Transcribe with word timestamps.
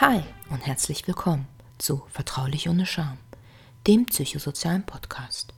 Hi 0.00 0.22
und 0.48 0.64
herzlich 0.64 1.08
willkommen 1.08 1.48
zu 1.76 2.04
Vertraulich 2.12 2.68
ohne 2.68 2.86
Scham, 2.86 3.18
dem 3.88 4.06
psychosozialen 4.06 4.86
Podcast. 4.86 5.52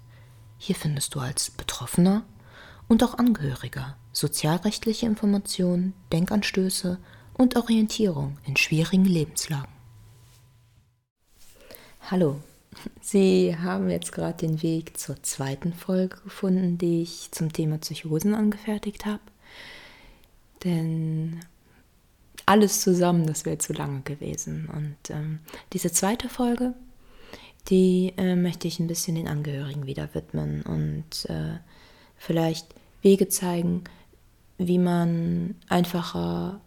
Hier 0.56 0.74
findest 0.74 1.14
du 1.14 1.20
als 1.20 1.50
Betroffener 1.50 2.22
und 2.88 3.04
auch 3.04 3.18
Angehöriger 3.18 3.98
sozialrechtliche 4.14 5.04
Informationen, 5.04 5.92
Denkanstöße 6.10 6.98
und 7.34 7.56
Orientierung 7.56 8.38
in 8.46 8.56
schwierigen 8.56 9.04
Lebenslagen. 9.04 9.68
Hallo, 12.10 12.40
Sie 13.02 13.54
haben 13.54 13.90
jetzt 13.90 14.12
gerade 14.12 14.38
den 14.38 14.62
Weg 14.62 14.98
zur 14.98 15.22
zweiten 15.22 15.74
Folge 15.74 16.16
gefunden, 16.24 16.78
die 16.78 17.02
ich 17.02 17.30
zum 17.32 17.52
Thema 17.52 17.76
Psychosen 17.76 18.34
angefertigt 18.34 19.04
habe. 19.04 19.20
Denn 20.64 21.40
alles 22.46 22.80
zusammen, 22.80 23.26
das 23.26 23.44
wäre 23.44 23.58
zu 23.58 23.72
lange 23.72 24.02
gewesen. 24.02 24.68
Und 24.74 25.10
ähm, 25.10 25.40
diese 25.72 25.92
zweite 25.92 26.28
Folge, 26.28 26.74
die 27.68 28.12
äh, 28.16 28.36
möchte 28.36 28.68
ich 28.68 28.80
ein 28.80 28.86
bisschen 28.86 29.16
den 29.16 29.28
Angehörigen 29.28 29.86
wieder 29.86 30.08
widmen 30.14 30.62
und 30.62 31.28
äh, 31.28 31.58
vielleicht 32.16 32.74
Wege 33.02 33.28
zeigen, 33.28 33.84
wie 34.58 34.78
man 34.78 35.54
einfacher 35.68 36.60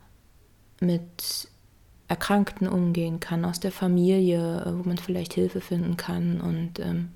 mit 0.80 1.48
Erkrankten 2.08 2.68
umgehen 2.68 3.20
kann, 3.20 3.46
aus 3.46 3.60
der 3.60 3.72
Familie, 3.72 4.64
wo 4.78 4.88
man 4.88 4.98
vielleicht 4.98 5.34
Hilfe 5.34 5.62
finden 5.62 5.98
kann 5.98 6.42
und 6.42 6.80
ähm, 6.80 7.10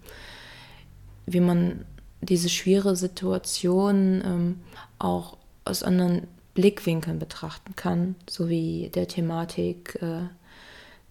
wie 1.25 1.39
man 1.39 1.85
diese 2.21 2.49
schwere 2.49 2.95
Situation 2.95 4.21
ähm, 4.25 4.59
auch 4.97 5.38
aus 5.66 5.83
anderen 5.83 6.27
Blickwinkeln 6.57 7.20
betrachten 7.20 7.75
kann, 7.75 8.16
sowie 8.27 8.89
der 8.95 9.08
Thematik 9.08 10.00
äh, 10.02 10.23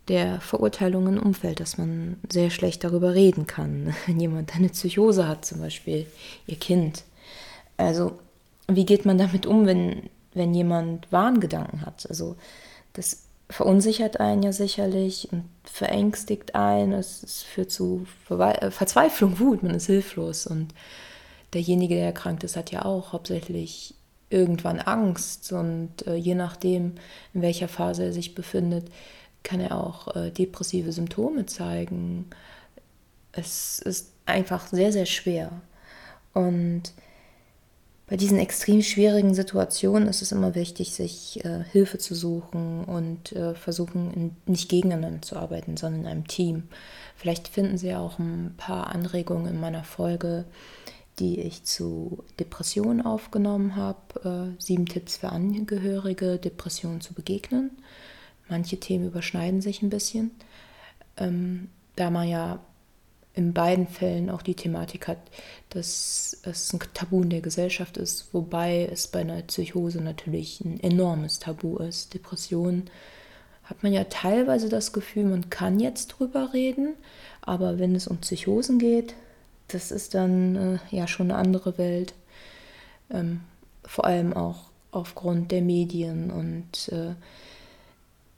der 0.08 0.41
Verurteilung 0.41 1.06
im 1.06 1.22
Umfeld, 1.22 1.61
dass 1.61 1.78
man 1.78 2.16
sehr 2.28 2.50
schlecht 2.50 2.83
darüber 2.83 3.14
reden 3.14 3.47
kann, 3.47 3.94
wenn 4.06 4.19
jemand 4.19 4.56
eine 4.56 4.70
Psychose 4.70 5.28
hat, 5.28 5.44
zum 5.44 5.61
Beispiel 5.61 6.06
ihr 6.48 6.56
Kind. 6.56 7.05
Also 7.77 8.19
wie 8.67 8.84
geht 8.84 9.05
man 9.05 9.19
damit 9.19 9.47
um, 9.47 9.67
wenn, 9.67 10.11
wenn 10.34 10.52
jemand 10.52 11.12
Wahngedanken 11.12 11.86
hat? 11.86 12.08
Also 12.08 12.34
das 12.94 13.22
verunsichert 13.48 14.19
einen 14.19 14.42
ja 14.42 14.50
sicherlich 14.50 15.28
und 15.30 15.44
verängstigt 15.62 16.56
einen. 16.56 16.92
Es, 16.92 17.22
es 17.22 17.42
führt 17.42 17.70
zu 17.70 18.05
Verwe 18.24 18.61
äh, 18.62 18.70
Verzweiflung, 18.72 19.39
Wut, 19.39 19.62
man 19.62 19.77
ist 19.77 19.86
hilflos. 19.86 20.48
Und 20.48 20.74
derjenige, 21.55 21.94
der 21.94 22.06
erkrankt 22.06 22.42
ist, 22.42 22.56
hat 22.56 22.72
ja 22.72 22.84
auch 22.84 23.12
hauptsächlich 23.12 23.94
irgendwann 24.30 24.80
Angst 24.80 25.52
und 25.52 26.06
äh, 26.06 26.14
je 26.16 26.34
nachdem, 26.34 26.94
in 27.32 27.42
welcher 27.42 27.69
Phase 27.69 28.05
er 28.05 28.12
sich 28.12 28.34
befindet, 28.34 28.91
kann 29.42 29.60
er 29.60 29.78
auch 29.78 30.14
äh, 30.16 30.30
depressive 30.30 30.92
Symptome 30.92 31.46
zeigen. 31.46 32.27
Es 33.33 33.78
ist 33.78 34.12
einfach 34.24 34.66
sehr, 34.66 34.92
sehr 34.92 35.06
schwer. 35.06 35.52
Und 36.34 36.92
bei 38.08 38.16
diesen 38.16 38.38
extrem 38.38 38.83
schwierigen 38.83 39.34
Situationen 39.34 40.08
ist 40.08 40.22
es 40.22 40.30
immer 40.30 40.55
wichtig, 40.55 40.92
sich 40.92 41.44
äh, 41.44 41.64
Hilfe 41.72 41.98
zu 41.98 42.14
suchen 42.14 42.84
und 42.84 43.33
äh, 43.33 43.55
versuchen, 43.55 44.12
in, 44.12 44.36
nicht 44.46 44.68
gegeneinander 44.68 45.22
zu 45.22 45.36
arbeiten, 45.36 45.77
sondern 45.77 46.02
in 46.02 46.06
einem 46.06 46.28
Team. 46.28 46.64
Vielleicht 47.16 47.48
finden 47.48 47.78
Sie 47.78 47.94
auch 47.94 48.18
ein 48.18 48.55
paar 48.56 48.88
Anregungen 48.88 49.55
in 49.55 49.61
meiner 49.61 49.83
Folge, 49.83 50.44
die 51.19 51.41
ich 51.41 51.64
zu 51.64 52.25
Depressionen 52.39 53.05
aufgenommen 53.05 53.77
habe. 53.77 54.55
Äh, 54.59 54.62
sieben 54.62 54.86
Tipps 54.86 55.17
für 55.17 55.31
Angehörige, 55.31 56.39
Depressionen 56.39 57.00
zu 57.00 57.14
begegnen. 57.14 57.70
Manche 58.48 58.78
Themen 58.78 59.06
überschneiden 59.06 59.61
sich 59.61 59.83
ein 59.83 59.91
bisschen, 59.91 60.31
ähm, 61.17 61.68
da 61.96 62.11
man 62.11 62.29
ja 62.29 62.61
in 63.35 63.52
beiden 63.52 63.86
Fällen 63.86 64.30
auch 64.30 64.40
die 64.40 64.55
Thematik 64.55 65.08
hat, 65.08 65.18
dass 65.70 66.39
es 66.42 66.73
ein 66.73 66.80
Tabu 66.95 67.23
in 67.23 67.30
der 67.30 67.42
Gesellschaft 67.42 67.98
ist, 67.98 68.33
wobei 68.33 68.89
es 68.90 69.08
bei 69.08 69.20
einer 69.20 69.42
Psychose 69.42 70.01
natürlich 70.01 70.63
ein 70.63 70.80
enormes 70.80 71.39
Tabu 71.39 71.77
ist. 71.79 72.14
Depressionen 72.14 72.89
hat 73.64 73.83
man 73.83 73.92
ja 73.92 74.05
teilweise 74.05 74.70
das 74.70 74.92
Gefühl, 74.92 75.24
man 75.24 75.51
kann 75.51 75.80
jetzt 75.80 76.08
drüber 76.08 76.55
reden, 76.55 76.95
aber 77.42 77.79
wenn 77.79 77.95
es 77.95 78.07
um 78.07 78.19
Psychosen 78.19 78.79
geht, 78.79 79.14
das 79.68 79.90
ist 79.90 80.14
dann 80.14 80.56
äh, 80.56 80.78
ja 80.90 81.08
schon 81.08 81.30
eine 81.30 81.38
andere 81.38 81.78
Welt. 81.78 82.14
Ähm, 83.10 83.40
vor 83.84 84.04
allem 84.04 84.32
auch 84.32 84.70
aufgrund 84.90 85.52
der 85.52 85.62
Medien 85.62 86.30
und 86.30 86.88
äh, 86.92 87.14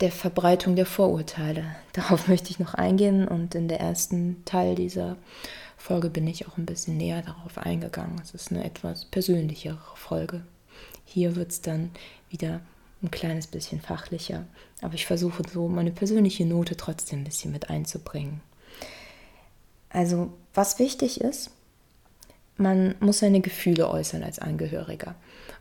der 0.00 0.12
Verbreitung 0.12 0.76
der 0.76 0.86
Vorurteile. 0.86 1.64
Darauf 1.92 2.28
möchte 2.28 2.50
ich 2.50 2.58
noch 2.58 2.74
eingehen 2.74 3.26
und 3.26 3.54
in 3.54 3.68
der 3.68 3.80
ersten 3.80 4.44
Teil 4.44 4.74
dieser 4.74 5.16
Folge 5.76 6.10
bin 6.10 6.26
ich 6.26 6.46
auch 6.48 6.58
ein 6.58 6.66
bisschen 6.66 6.96
näher 6.96 7.22
darauf 7.22 7.58
eingegangen. 7.58 8.20
Es 8.22 8.34
ist 8.34 8.50
eine 8.50 8.64
etwas 8.64 9.04
persönlichere 9.04 9.78
Folge. 9.94 10.42
Hier 11.04 11.36
wird 11.36 11.52
es 11.52 11.62
dann 11.62 11.90
wieder 12.28 12.60
ein 13.00 13.10
kleines 13.10 13.46
bisschen 13.46 13.80
fachlicher, 13.80 14.44
aber 14.82 14.94
ich 14.94 15.06
versuche 15.06 15.42
so 15.50 15.68
meine 15.68 15.92
persönliche 15.92 16.44
Note 16.44 16.76
trotzdem 16.76 17.20
ein 17.20 17.24
bisschen 17.24 17.52
mit 17.52 17.70
einzubringen. 17.70 18.40
Also 19.90 20.32
was 20.54 20.78
wichtig 20.78 21.20
ist, 21.20 21.50
man 22.56 22.96
muss 23.00 23.20
seine 23.20 23.40
Gefühle 23.40 23.88
äußern 23.88 24.22
als 24.22 24.38
Angehöriger. 24.38 25.14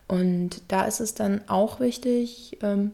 Und 0.07 0.61
da 0.67 0.85
ist 0.85 0.99
es 0.99 1.13
dann 1.13 1.41
auch 1.47 1.79
wichtig, 1.79 2.57
ähm, 2.61 2.91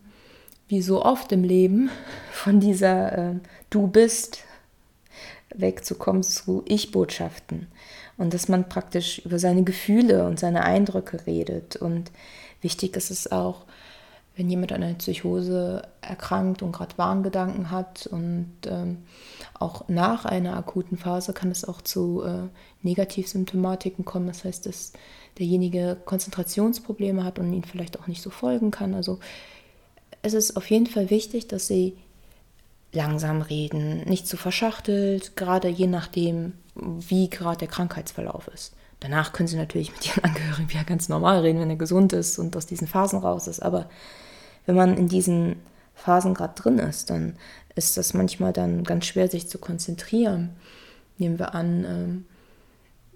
wie 0.68 0.82
so 0.82 1.04
oft 1.04 1.32
im 1.32 1.44
Leben, 1.44 1.90
von 2.32 2.60
dieser 2.60 3.18
äh, 3.18 3.36
Du 3.70 3.88
bist 3.88 4.40
wegzukommen 5.56 6.24
zu 6.24 6.64
Ich-Botschaften. 6.66 7.68
Und 8.18 8.34
dass 8.34 8.48
man 8.48 8.70
praktisch 8.70 9.20
über 9.20 9.40
seine 9.40 9.64
Gefühle 9.64 10.26
und 10.26 10.40
seine 10.40 10.64
Eindrücke 10.64 11.26
redet. 11.26 11.76
Und 11.76 12.12
wichtig 12.62 12.96
ist 12.96 13.10
es 13.10 13.32
auch, 13.32 13.66
wenn 14.36 14.50
jemand 14.50 14.72
an 14.72 14.84
einer 14.84 14.96
Psychose 14.96 15.84
erkrankt 16.02 16.62
und 16.62 16.72
gerade 16.72 16.98
Warngedanken 16.98 17.72
hat 17.72 18.08
und 18.08 18.52
ähm, 18.66 18.98
auch 19.60 19.88
nach 19.88 20.26
einer 20.26 20.58
akuten 20.58 20.98
Phase 20.98 21.34
kann 21.34 21.52
es 21.52 21.66
auch 21.66 21.82
zu 21.82 22.24
äh, 22.24 22.50
Negativsymptomatiken 22.82 24.06
kommen. 24.06 24.28
Das 24.28 24.44
heißt, 24.44 24.66
dass 24.66 24.94
derjenige 25.38 25.98
Konzentrationsprobleme 26.06 27.24
hat 27.24 27.40
und 27.40 27.54
ihn 27.54 27.64
vielleicht 27.64 28.00
auch 28.00 28.08
nicht 28.08 28.22
so 28.22 28.30
folgen 28.30 28.72
kann. 28.72 28.94
Also 28.94 29.20
es 30.22 30.34
ist 30.34 30.58
auf 30.58 30.70
jeden 30.70 30.88
Fall 30.88 31.10
wichtig, 31.10 31.48
dass 31.48 31.68
sie 31.68 31.98
langsam 32.94 33.42
reden, 33.42 34.04
nicht 34.06 34.28
zu 34.28 34.38
verschachtelt, 34.38 35.36
gerade 35.36 35.68
je 35.68 35.88
nachdem, 35.88 36.54
wie 36.76 37.30
gerade 37.30 37.60
der 37.60 37.68
Krankheitsverlauf 37.68 38.48
ist. 38.48 38.76
Danach 39.00 39.34
können 39.34 39.48
sie 39.48 39.58
natürlich 39.58 39.92
mit 39.92 40.06
ihren 40.08 40.24
Angehörigen 40.24 40.70
wieder 40.70 40.84
ganz 40.84 41.10
normal 41.10 41.40
reden, 41.40 41.60
wenn 41.60 41.70
er 41.70 41.76
gesund 41.76 42.14
ist 42.14 42.40
und 42.40 42.56
aus 42.56 42.66
diesen 42.66 42.88
Phasen 42.88 43.20
raus 43.20 43.48
ist. 43.48 43.62
Aber 43.62 43.90
wenn 44.66 44.76
man 44.76 44.96
in 44.98 45.08
diesen 45.08 45.58
Phasen 45.94 46.34
gerade 46.34 46.56
drin 46.56 46.80
ist, 46.80 47.10
dann 47.10 47.38
ist 47.76 47.98
das 47.98 48.14
manchmal 48.14 48.54
dann 48.54 48.84
ganz 48.84 49.06
schwer, 49.06 49.30
sich 49.30 49.48
zu 49.48 49.58
konzentrieren. 49.58 50.52
Nehmen 51.18 51.40
wir 51.40 51.56
an, 51.56 51.86
ähm, 51.86 52.26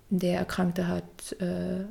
der 0.09 0.39
Erkrankte 0.39 0.87
hat 0.87 1.35
äh, 1.39 1.85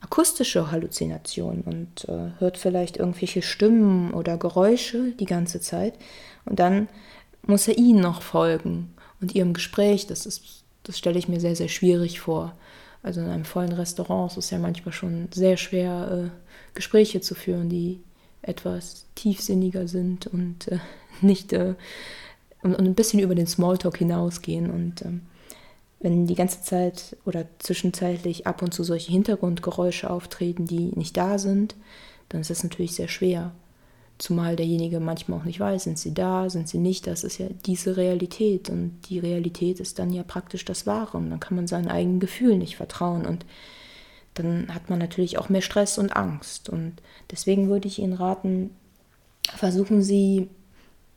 akustische 0.00 0.70
Halluzinationen 0.70 1.62
und 1.62 2.08
äh, 2.08 2.30
hört 2.38 2.56
vielleicht 2.56 2.96
irgendwelche 2.96 3.42
Stimmen 3.42 4.12
oder 4.14 4.38
Geräusche 4.38 5.12
die 5.12 5.26
ganze 5.26 5.60
Zeit. 5.60 5.94
Und 6.44 6.58
dann 6.58 6.88
muss 7.42 7.68
er 7.68 7.78
ihnen 7.78 8.00
noch 8.00 8.22
folgen 8.22 8.94
und 9.20 9.34
ihrem 9.34 9.54
Gespräch. 9.54 10.06
Das, 10.06 10.26
ist, 10.26 10.64
das 10.84 10.98
stelle 10.98 11.18
ich 11.18 11.28
mir 11.28 11.40
sehr, 11.40 11.56
sehr 11.56 11.68
schwierig 11.68 12.20
vor. 12.20 12.54
Also 13.02 13.20
in 13.20 13.28
einem 13.28 13.44
vollen 13.44 13.72
Restaurant 13.72 14.32
ist 14.32 14.38
es 14.38 14.50
ja 14.50 14.58
manchmal 14.58 14.92
schon 14.92 15.28
sehr 15.32 15.56
schwer, 15.56 16.30
äh, 16.32 16.74
Gespräche 16.74 17.20
zu 17.20 17.34
führen, 17.34 17.68
die 17.68 18.00
etwas 18.42 19.06
tiefsinniger 19.14 19.88
sind 19.88 20.26
und 20.26 20.68
äh, 20.68 20.78
nicht 21.20 21.52
äh, 21.52 21.74
und, 22.62 22.74
und, 22.74 22.86
ein 22.86 22.94
bisschen 22.94 23.20
über 23.20 23.34
den 23.34 23.46
Smalltalk 23.46 23.98
hinausgehen. 23.98 24.70
Und 24.70 25.02
ähm, 25.02 25.22
wenn 26.00 26.26
die 26.26 26.34
ganze 26.34 26.62
Zeit 26.62 27.16
oder 27.24 27.46
zwischenzeitlich 27.58 28.46
ab 28.46 28.62
und 28.62 28.72
zu 28.72 28.84
solche 28.84 29.12
Hintergrundgeräusche 29.12 30.10
auftreten, 30.10 30.66
die 30.66 30.92
nicht 30.96 31.16
da 31.16 31.38
sind, 31.38 31.76
dann 32.28 32.40
ist 32.40 32.50
das 32.50 32.62
natürlich 32.62 32.94
sehr 32.94 33.08
schwer. 33.08 33.52
Zumal 34.18 34.56
derjenige 34.56 34.98
manchmal 34.98 35.38
auch 35.38 35.44
nicht 35.44 35.60
weiß, 35.60 35.84
sind 35.84 35.98
sie 35.98 36.12
da, 36.12 36.50
sind 36.50 36.68
sie 36.68 36.78
nicht. 36.78 37.06
Das 37.06 37.22
ist 37.22 37.38
ja 37.38 37.46
diese 37.66 37.96
Realität. 37.96 38.68
Und 38.68 38.98
die 39.08 39.20
Realität 39.20 39.78
ist 39.78 40.00
dann 40.00 40.12
ja 40.12 40.24
praktisch 40.24 40.64
das 40.64 40.86
Wahre. 40.86 41.18
Und 41.18 41.30
dann 41.30 41.38
kann 41.38 41.54
man 41.54 41.68
seinen 41.68 41.88
eigenen 41.88 42.18
Gefühlen 42.18 42.58
nicht 42.58 42.76
vertrauen. 42.76 43.24
Und 43.24 43.46
dann 44.34 44.74
hat 44.74 44.90
man 44.90 44.98
natürlich 44.98 45.38
auch 45.38 45.48
mehr 45.48 45.62
Stress 45.62 45.98
und 45.98 46.16
Angst. 46.16 46.68
Und 46.68 46.94
deswegen 47.30 47.68
würde 47.68 47.88
ich 47.88 47.98
Ihnen 47.98 48.12
raten, 48.12 48.70
versuchen 49.56 50.02
Sie 50.02 50.48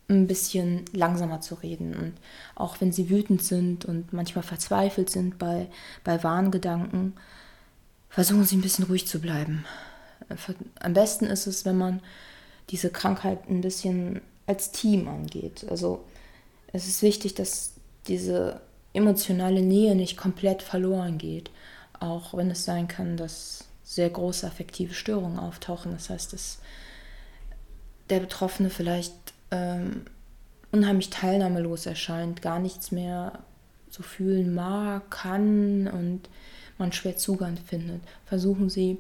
ein 0.10 0.28
bisschen 0.28 0.86
langsamer 0.94 1.42
zu 1.42 1.56
reden. 1.56 1.96
Und 1.96 2.14
auch 2.56 2.82
wenn 2.82 2.92
Sie 2.92 3.10
wütend 3.10 3.44
sind 3.44 3.86
und 3.86 4.14
manchmal 4.14 4.44
verzweifelt 4.44 5.10
sind 5.10 5.38
bei, 5.38 5.68
bei 6.04 6.24
Wahngedanken, 6.24 7.14
versuchen 8.10 8.44
Sie 8.44 8.58
ein 8.58 8.62
bisschen 8.62 8.86
ruhig 8.86 9.08
zu 9.08 9.20
bleiben. 9.20 9.66
Am 10.80 10.94
besten 10.94 11.26
ist 11.26 11.48
es, 11.48 11.66
wenn 11.66 11.78
man 11.78 12.02
diese 12.70 12.90
Krankheit 12.90 13.50
ein 13.50 13.62
bisschen 13.62 14.22
als 14.48 14.72
Team 14.72 15.08
angeht. 15.08 15.66
Also 15.70 16.04
es 16.74 16.88
ist 16.88 17.02
wichtig, 17.02 17.36
dass 17.36 17.74
diese 18.08 18.62
emotionale 18.94 19.62
Nähe 19.62 19.96
nicht 19.96 20.18
komplett 20.18 20.62
verloren 20.62 21.18
geht, 21.18 21.50
auch 22.02 22.34
wenn 22.34 22.52
es 22.52 22.66
sein 22.66 22.88
kann, 22.88 23.16
dass 23.16 23.66
sehr 23.84 24.10
große 24.10 24.46
affektive 24.48 24.94
Störungen 24.94 25.40
auftauchen. 25.40 25.92
Das 25.92 26.10
heißt, 26.10 26.34
dass 26.34 26.60
der 28.10 28.20
Betroffene 28.20 28.70
vielleicht 28.70 29.14
ähm, 29.52 30.06
unheimlich 30.72 31.10
teilnahmelos 31.10 31.86
erscheint, 31.86 32.42
gar 32.42 32.60
nichts 32.60 32.92
mehr 32.92 33.40
so 33.90 34.04
fühlen 34.04 34.54
mag, 34.54 35.12
kann 35.12 35.88
und 35.88 36.30
man 36.78 36.92
schwer 36.92 37.18
Zugang 37.18 37.58
findet. 37.58 38.02
Versuchen 38.26 38.70
Sie 38.70 38.98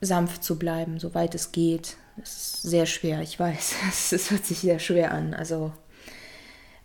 sanft 0.00 0.42
zu 0.42 0.58
bleiben, 0.58 0.98
soweit 0.98 1.34
es 1.34 1.52
geht. 1.52 1.96
Es 2.22 2.36
ist 2.36 2.62
sehr 2.62 2.86
schwer, 2.86 3.20
ich 3.20 3.38
weiß. 3.38 3.74
Es 4.12 4.30
hört 4.30 4.44
sich 4.44 4.58
sehr 4.60 4.78
schwer 4.78 5.12
an. 5.12 5.34
Also 5.34 5.72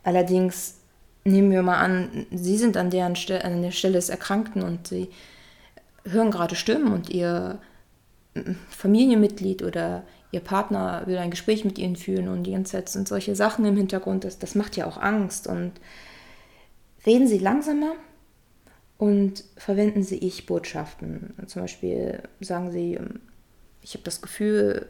allerdings 0.04 0.81
nehmen 1.24 1.52
wir 1.52 1.62
mal 1.62 1.80
an, 1.80 2.26
Sie 2.32 2.58
sind 2.58 2.78
an, 2.78 2.90
deren 2.90 3.16
Stelle, 3.16 3.44
an 3.44 3.62
der 3.62 3.72
Stelle 3.72 3.96
des 3.96 4.10
Erkrankten 4.10 4.62
und 4.62 4.88
Sie 4.88 5.10
hören 6.06 6.32
gerade 6.32 6.56
Stimmen 6.56 6.92
und 6.92 7.10
Ihr 7.10 7.60
Familienmitglied 8.70 9.64
oder 9.64 10.04
Ihr 10.32 10.40
Partner 10.40 11.04
will 11.06 11.18
ein 11.18 11.32
Gespräch 11.32 11.66
mit 11.66 11.78
Ihnen 11.78 11.98
führen 11.98 12.30
und 12.30 12.44
die 12.44 12.54
ganze 12.54 12.74
Zeit 12.74 12.90
sind 12.90 13.08
solche 13.08 13.36
Sachen 13.36 13.66
im 13.66 13.76
Hintergrund. 13.76 14.24
Das, 14.24 14.40
das 14.40 14.56
macht 14.56 14.78
ja 14.78 14.88
auch 14.88 14.98
Angst. 14.98 15.46
Und 15.46 15.74
reden 17.06 17.28
Sie 17.28 17.38
langsamer 17.38 17.94
und 18.98 19.44
verwenden 19.58 20.04
Sie 20.04 20.18
Ich-Botschaften. 20.18 21.34
Zum 21.48 21.64
Beispiel 21.64 22.24
sagen 22.40 22.72
Sie, 22.72 22.98
ich 23.82 23.94
habe 23.94 24.04
das 24.06 24.22
Gefühl, 24.22 24.88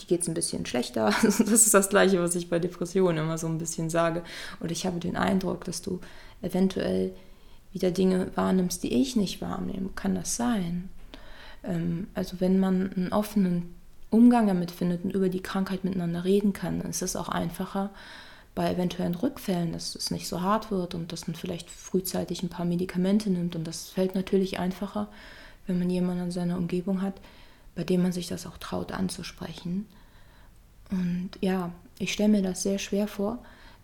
die 0.00 0.06
geht 0.06 0.22
es 0.22 0.28
ein 0.28 0.34
bisschen 0.34 0.66
schlechter. 0.66 1.12
Das 1.22 1.40
ist 1.40 1.74
das 1.74 1.88
Gleiche, 1.88 2.20
was 2.20 2.34
ich 2.34 2.48
bei 2.48 2.58
Depressionen 2.58 3.24
immer 3.24 3.38
so 3.38 3.46
ein 3.46 3.58
bisschen 3.58 3.90
sage. 3.90 4.22
Und 4.60 4.70
ich 4.70 4.86
habe 4.86 4.98
den 4.98 5.16
Eindruck, 5.16 5.64
dass 5.64 5.82
du 5.82 6.00
eventuell 6.42 7.12
wieder 7.72 7.90
Dinge 7.90 8.30
wahrnimmst, 8.34 8.82
die 8.82 8.94
ich 8.94 9.16
nicht 9.16 9.40
wahrnehme. 9.40 9.90
Kann 9.94 10.14
das 10.14 10.36
sein? 10.36 10.88
Ähm, 11.64 12.08
also 12.14 12.40
wenn 12.40 12.58
man 12.58 12.92
einen 12.92 13.12
offenen 13.12 13.74
Umgang 14.10 14.46
damit 14.46 14.70
findet 14.70 15.04
und 15.04 15.14
über 15.14 15.28
die 15.28 15.42
Krankheit 15.42 15.84
miteinander 15.84 16.24
reden 16.24 16.52
kann, 16.52 16.80
dann 16.80 16.90
ist 16.90 17.02
es 17.02 17.16
auch 17.16 17.28
einfacher 17.28 17.90
bei 18.54 18.72
eventuellen 18.72 19.14
Rückfällen, 19.14 19.72
dass 19.72 19.94
es 19.94 20.10
nicht 20.10 20.26
so 20.26 20.40
hart 20.40 20.70
wird 20.70 20.94
und 20.94 21.12
dass 21.12 21.28
man 21.28 21.36
vielleicht 21.36 21.70
frühzeitig 21.70 22.42
ein 22.42 22.48
paar 22.48 22.64
Medikamente 22.64 23.30
nimmt. 23.30 23.54
Und 23.54 23.64
das 23.64 23.90
fällt 23.90 24.14
natürlich 24.14 24.58
einfacher, 24.58 25.08
wenn 25.66 25.78
man 25.78 25.90
jemanden 25.90 26.24
in 26.24 26.30
seiner 26.30 26.56
Umgebung 26.56 27.02
hat, 27.02 27.14
bei 27.78 27.84
dem 27.84 28.02
man 28.02 28.10
sich 28.10 28.26
das 28.26 28.44
auch 28.44 28.58
traut 28.58 28.90
anzusprechen. 28.90 29.86
Und 30.90 31.30
ja, 31.40 31.70
ich 32.00 32.12
stelle 32.12 32.30
mir 32.30 32.42
das 32.42 32.64
sehr 32.64 32.80
schwer 32.80 33.06
vor, 33.06 33.38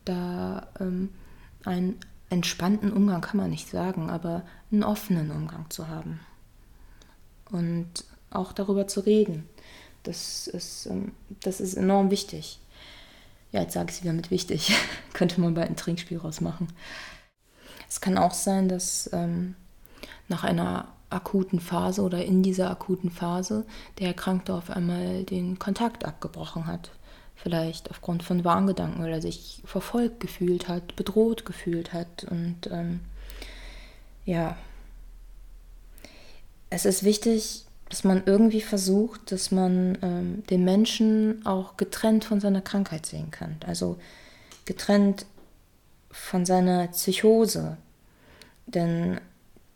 da 0.04 0.66
ähm, 0.80 1.10
einen 1.64 2.00
entspannten 2.28 2.92
Umgang 2.92 3.20
kann 3.20 3.36
man 3.36 3.50
nicht 3.50 3.68
sagen, 3.68 4.10
aber 4.10 4.42
einen 4.72 4.82
offenen 4.82 5.30
Umgang 5.30 5.70
zu 5.70 5.86
haben. 5.86 6.18
Und 7.52 7.88
auch 8.30 8.52
darüber 8.52 8.88
zu 8.88 8.98
reden. 8.98 9.48
Das 10.02 10.48
ist, 10.48 10.86
ähm, 10.86 11.12
das 11.44 11.60
ist 11.60 11.74
enorm 11.74 12.10
wichtig. 12.10 12.58
Ja, 13.52 13.60
jetzt 13.60 13.74
sage 13.74 13.90
ich 13.90 13.98
es 13.98 14.02
wieder 14.02 14.12
mit 14.12 14.32
wichtig. 14.32 14.76
Könnte 15.12 15.40
man 15.40 15.54
bald 15.54 15.70
ein 15.70 15.76
Trinkspiel 15.76 16.18
rausmachen. 16.18 16.66
Es 17.88 18.00
kann 18.00 18.18
auch 18.18 18.34
sein, 18.34 18.68
dass 18.68 19.08
ähm, 19.12 19.54
nach 20.26 20.42
einer 20.42 20.88
akuten 21.14 21.60
Phase 21.60 22.02
oder 22.02 22.24
in 22.24 22.42
dieser 22.42 22.70
akuten 22.70 23.10
Phase 23.10 23.64
der 23.98 24.08
Erkrankte 24.08 24.54
auf 24.54 24.70
einmal 24.70 25.24
den 25.24 25.58
Kontakt 25.58 26.04
abgebrochen 26.04 26.66
hat. 26.66 26.90
Vielleicht 27.36 27.90
aufgrund 27.90 28.22
von 28.22 28.44
Warngedanken, 28.44 29.02
weil 29.02 29.12
er 29.12 29.22
sich 29.22 29.60
verfolgt 29.64 30.20
gefühlt 30.20 30.68
hat, 30.68 30.96
bedroht 30.96 31.44
gefühlt 31.44 31.92
hat. 31.92 32.24
Und 32.30 32.68
ähm, 32.70 33.00
ja, 34.24 34.56
es 36.70 36.84
ist 36.84 37.04
wichtig, 37.04 37.64
dass 37.88 38.04
man 38.04 38.22
irgendwie 38.26 38.60
versucht, 38.60 39.30
dass 39.30 39.50
man 39.50 39.98
ähm, 40.02 40.44
den 40.48 40.64
Menschen 40.64 41.44
auch 41.44 41.76
getrennt 41.76 42.24
von 42.24 42.40
seiner 42.40 42.62
Krankheit 42.62 43.06
sehen 43.06 43.30
kann. 43.30 43.56
Also 43.66 43.98
getrennt 44.64 45.26
von 46.10 46.46
seiner 46.46 46.86
Psychose. 46.88 47.76
Denn 48.66 49.20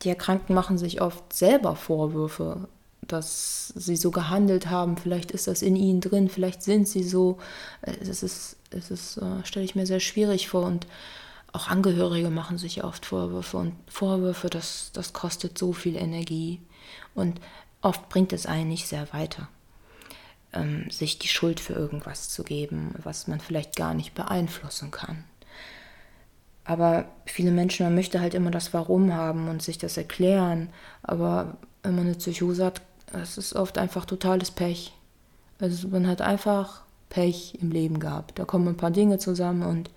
die 0.01 0.09
Erkrankten 0.09 0.55
machen 0.55 0.77
sich 0.77 1.01
oft 1.01 1.33
selber 1.33 1.75
Vorwürfe, 1.75 2.67
dass 3.01 3.73
sie 3.75 3.95
so 3.95 4.11
gehandelt 4.11 4.69
haben. 4.69 4.97
Vielleicht 4.97 5.31
ist 5.31 5.47
das 5.47 5.61
in 5.61 5.75
ihnen 5.75 6.01
drin, 6.01 6.29
vielleicht 6.29 6.63
sind 6.63 6.87
sie 6.87 7.03
so. 7.03 7.37
Es 7.81 8.23
ist, 8.23 8.57
es 8.69 8.91
ist 8.91 9.17
äh, 9.17 9.45
stelle 9.45 9.65
ich 9.65 9.75
mir 9.75 9.85
sehr 9.85 9.99
schwierig 9.99 10.47
vor. 10.47 10.63
Und 10.63 10.87
auch 11.51 11.67
Angehörige 11.67 12.29
machen 12.29 12.57
sich 12.57 12.83
oft 12.83 13.05
Vorwürfe. 13.05 13.57
Und 13.57 13.73
Vorwürfe, 13.87 14.49
das, 14.49 14.91
das 14.93 15.13
kostet 15.13 15.57
so 15.57 15.73
viel 15.73 15.95
Energie. 15.95 16.61
Und 17.13 17.41
oft 17.81 18.07
bringt 18.09 18.31
es 18.31 18.45
einen 18.45 18.69
nicht 18.69 18.87
sehr 18.87 19.11
weiter, 19.13 19.49
ähm, 20.53 20.89
sich 20.91 21.19
die 21.19 21.27
Schuld 21.27 21.59
für 21.59 21.73
irgendwas 21.73 22.29
zu 22.29 22.43
geben, 22.43 22.93
was 23.03 23.27
man 23.27 23.39
vielleicht 23.39 23.75
gar 23.75 23.93
nicht 23.93 24.13
beeinflussen 24.13 24.91
kann. 24.91 25.25
Aber 26.69 27.05
viele 27.25 27.49
Menschen, 27.49 27.83
man 27.83 27.95
möchte 27.95 28.21
halt 28.21 28.35
immer 28.35 28.51
das 28.51 28.75
Warum 28.75 29.11
haben 29.11 29.49
und 29.49 29.63
sich 29.63 29.79
das 29.79 29.97
erklären. 29.97 30.69
Aber 31.01 31.57
wenn 31.81 31.95
man 31.95 32.05
eine 32.05 32.13
Psychose 32.13 32.63
hat, 32.63 32.83
es 33.11 33.39
ist 33.39 33.55
oft 33.55 33.79
einfach 33.79 34.05
totales 34.05 34.51
Pech. 34.51 34.93
Also 35.57 35.87
man 35.87 36.05
hat 36.05 36.21
einfach 36.21 36.83
Pech 37.09 37.57
im 37.59 37.71
Leben 37.71 37.99
gehabt. 37.99 38.37
Da 38.37 38.45
kommen 38.45 38.67
ein 38.67 38.77
paar 38.77 38.91
Dinge 38.91 39.17
zusammen 39.17 39.63
und 39.63 39.89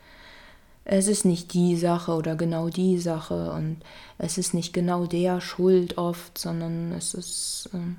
es 0.87 1.09
ist 1.09 1.27
nicht 1.27 1.53
die 1.53 1.77
Sache 1.77 2.13
oder 2.13 2.37
genau 2.37 2.71
die 2.71 2.99
Sache 2.99 3.53
und 3.53 3.77
es 4.17 4.39
ist 4.39 4.55
nicht 4.55 4.73
genau 4.73 5.05
der 5.05 5.43
Schuld 5.43 5.99
oft, 5.99 6.39
sondern 6.39 6.93
es 6.93 7.13
ist, 7.13 7.69
äh, 7.75 7.97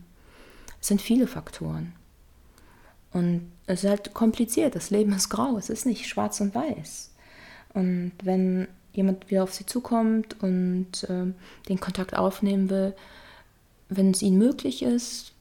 es 0.82 0.88
sind 0.88 1.00
viele 1.00 1.28
Faktoren. 1.28 1.94
Und 3.12 3.52
es 3.68 3.84
ist 3.84 3.90
halt 3.92 4.14
kompliziert. 4.16 4.74
Das 4.74 4.90
Leben 4.90 5.14
ist 5.14 5.30
grau. 5.30 5.58
Es 5.60 5.70
ist 5.70 5.86
nicht 5.86 6.08
schwarz 6.08 6.42
und 6.42 6.56
weiß. 6.56 7.13
Und 7.74 8.14
wenn 8.24 8.68
jemand 8.94 9.30
wieder 9.30 9.44
auf 9.44 9.54
sie 9.54 9.66
zukommt 9.66 10.42
und 10.42 11.04
äh, 11.06 11.34
den 11.68 11.80
Kontakt 11.80 12.16
aufnehmen 12.16 12.70
will, 12.70 12.96
wenn 13.90 14.12
es 14.12 14.22
ihnen 14.22 14.38
möglich 14.38 14.84
ist, 14.84 15.34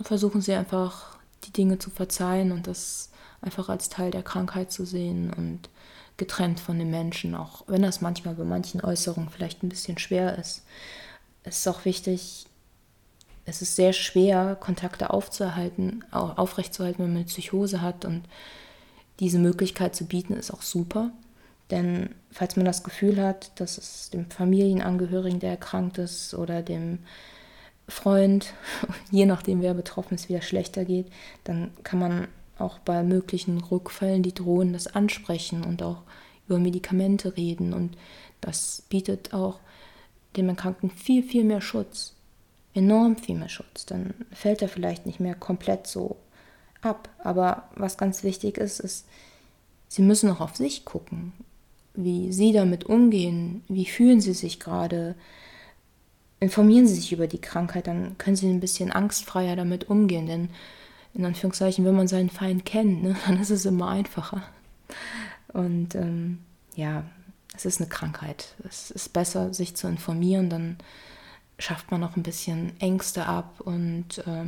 versuchen 0.00 0.40
sie 0.40 0.54
einfach 0.54 1.18
die 1.44 1.52
Dinge 1.52 1.78
zu 1.78 1.90
verzeihen 1.90 2.52
und 2.52 2.66
das 2.66 3.10
einfach 3.40 3.68
als 3.68 3.88
Teil 3.88 4.10
der 4.10 4.22
Krankheit 4.22 4.72
zu 4.72 4.84
sehen 4.84 5.32
und 5.32 5.68
getrennt 6.16 6.60
von 6.60 6.78
den 6.78 6.90
Menschen, 6.90 7.34
auch 7.34 7.62
wenn 7.68 7.82
das 7.82 8.00
manchmal 8.00 8.34
bei 8.34 8.44
manchen 8.44 8.80
Äußerungen 8.80 9.30
vielleicht 9.30 9.62
ein 9.62 9.68
bisschen 9.68 9.98
schwer 9.98 10.36
ist. 10.38 10.64
Es 11.44 11.58
ist 11.58 11.68
auch 11.68 11.84
wichtig, 11.84 12.46
es 13.44 13.62
ist 13.62 13.76
sehr 13.76 13.92
schwer, 13.92 14.56
Kontakte 14.60 15.10
aufzuhalten, 15.10 16.04
aufrechtzuerhalten, 16.10 17.04
wenn 17.04 17.12
man 17.12 17.16
eine 17.18 17.26
Psychose 17.26 17.80
hat 17.80 18.04
und 18.04 18.24
diese 19.20 19.38
Möglichkeit 19.38 19.96
zu 19.96 20.04
bieten, 20.04 20.34
ist 20.34 20.52
auch 20.52 20.62
super. 20.62 21.10
Denn 21.70 22.14
falls 22.30 22.56
man 22.56 22.64
das 22.64 22.82
Gefühl 22.82 23.22
hat, 23.22 23.52
dass 23.60 23.76
es 23.76 24.10
dem 24.10 24.30
Familienangehörigen, 24.30 25.40
der 25.40 25.50
erkrankt 25.50 25.98
ist, 25.98 26.34
oder 26.34 26.62
dem 26.62 27.00
Freund, 27.86 28.54
je 29.10 29.26
nachdem 29.26 29.60
wer 29.60 29.74
betroffen 29.74 30.14
ist, 30.14 30.28
wieder 30.28 30.42
schlechter 30.42 30.84
geht, 30.84 31.06
dann 31.44 31.70
kann 31.82 31.98
man 31.98 32.28
auch 32.58 32.78
bei 32.78 33.02
möglichen 33.02 33.58
Rückfällen, 33.60 34.22
die 34.22 34.34
drohen, 34.34 34.72
das 34.72 34.88
ansprechen 34.88 35.64
und 35.64 35.82
auch 35.82 36.02
über 36.48 36.58
Medikamente 36.58 37.36
reden. 37.36 37.72
Und 37.72 37.96
das 38.40 38.82
bietet 38.88 39.32
auch 39.32 39.60
dem 40.36 40.48
Erkrankten 40.48 40.90
viel, 40.90 41.22
viel 41.22 41.44
mehr 41.44 41.60
Schutz. 41.60 42.14
Enorm 42.74 43.16
viel 43.16 43.36
mehr 43.36 43.48
Schutz. 43.48 43.86
Dann 43.86 44.14
fällt 44.32 44.62
er 44.62 44.68
vielleicht 44.68 45.06
nicht 45.06 45.20
mehr 45.20 45.34
komplett 45.34 45.86
so 45.86 46.16
ab. 46.80 47.08
Aber 47.22 47.68
was 47.76 47.96
ganz 47.96 48.24
wichtig 48.24 48.56
ist, 48.56 48.80
ist, 48.80 49.06
sie 49.88 50.02
müssen 50.02 50.30
auch 50.30 50.40
auf 50.40 50.56
sich 50.56 50.84
gucken 50.84 51.32
wie 51.98 52.32
Sie 52.32 52.52
damit 52.52 52.84
umgehen, 52.84 53.64
wie 53.68 53.86
fühlen 53.86 54.20
Sie 54.20 54.32
sich 54.32 54.60
gerade. 54.60 55.16
Informieren 56.38 56.86
Sie 56.86 56.94
sich 56.94 57.12
über 57.12 57.26
die 57.26 57.40
Krankheit, 57.40 57.88
dann 57.88 58.16
können 58.18 58.36
Sie 58.36 58.48
ein 58.48 58.60
bisschen 58.60 58.92
angstfreier 58.92 59.56
damit 59.56 59.90
umgehen, 59.90 60.26
denn 60.26 60.50
in 61.14 61.24
Anführungszeichen, 61.24 61.84
wenn 61.84 61.96
man 61.96 62.06
seinen 62.06 62.30
Feind 62.30 62.64
kennt, 62.64 63.02
ne, 63.02 63.16
dann 63.26 63.40
ist 63.40 63.50
es 63.50 63.64
immer 63.64 63.88
einfacher. 63.88 64.42
Und 65.52 65.96
ähm, 65.96 66.38
ja, 66.76 67.02
es 67.56 67.64
ist 67.64 67.80
eine 67.80 67.88
Krankheit. 67.88 68.54
Es 68.68 68.92
ist 68.92 69.12
besser, 69.12 69.52
sich 69.52 69.74
zu 69.74 69.88
informieren, 69.88 70.48
dann 70.48 70.76
schafft 71.58 71.90
man 71.90 72.04
auch 72.04 72.16
ein 72.16 72.22
bisschen 72.22 72.80
Ängste 72.80 73.26
ab 73.26 73.60
und 73.60 74.18
äh, 74.18 74.44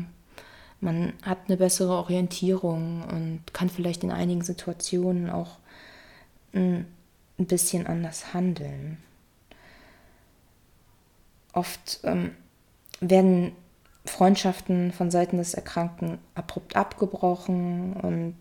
man 0.81 1.15
hat 1.23 1.39
eine 1.49 1.57
bessere 1.57 1.95
Orientierung 1.95 3.03
und 3.03 3.53
kann 3.53 3.69
vielleicht 3.69 4.05
in 4.05 4.13
einigen 4.13 4.43
Situationen 4.43 5.29
auch 5.29 5.59
ein 6.55 6.87
ein 7.41 7.47
bisschen 7.47 7.87
anders 7.87 8.35
handeln. 8.35 8.99
Oft 11.53 12.01
ähm, 12.05 12.33
werden 13.01 13.53
Freundschaften 14.05 14.93
von 14.93 15.11
Seiten 15.11 15.39
des 15.39 15.55
Erkrankten 15.55 16.19
abrupt 16.35 16.77
abgebrochen 16.77 17.95
und 17.95 18.37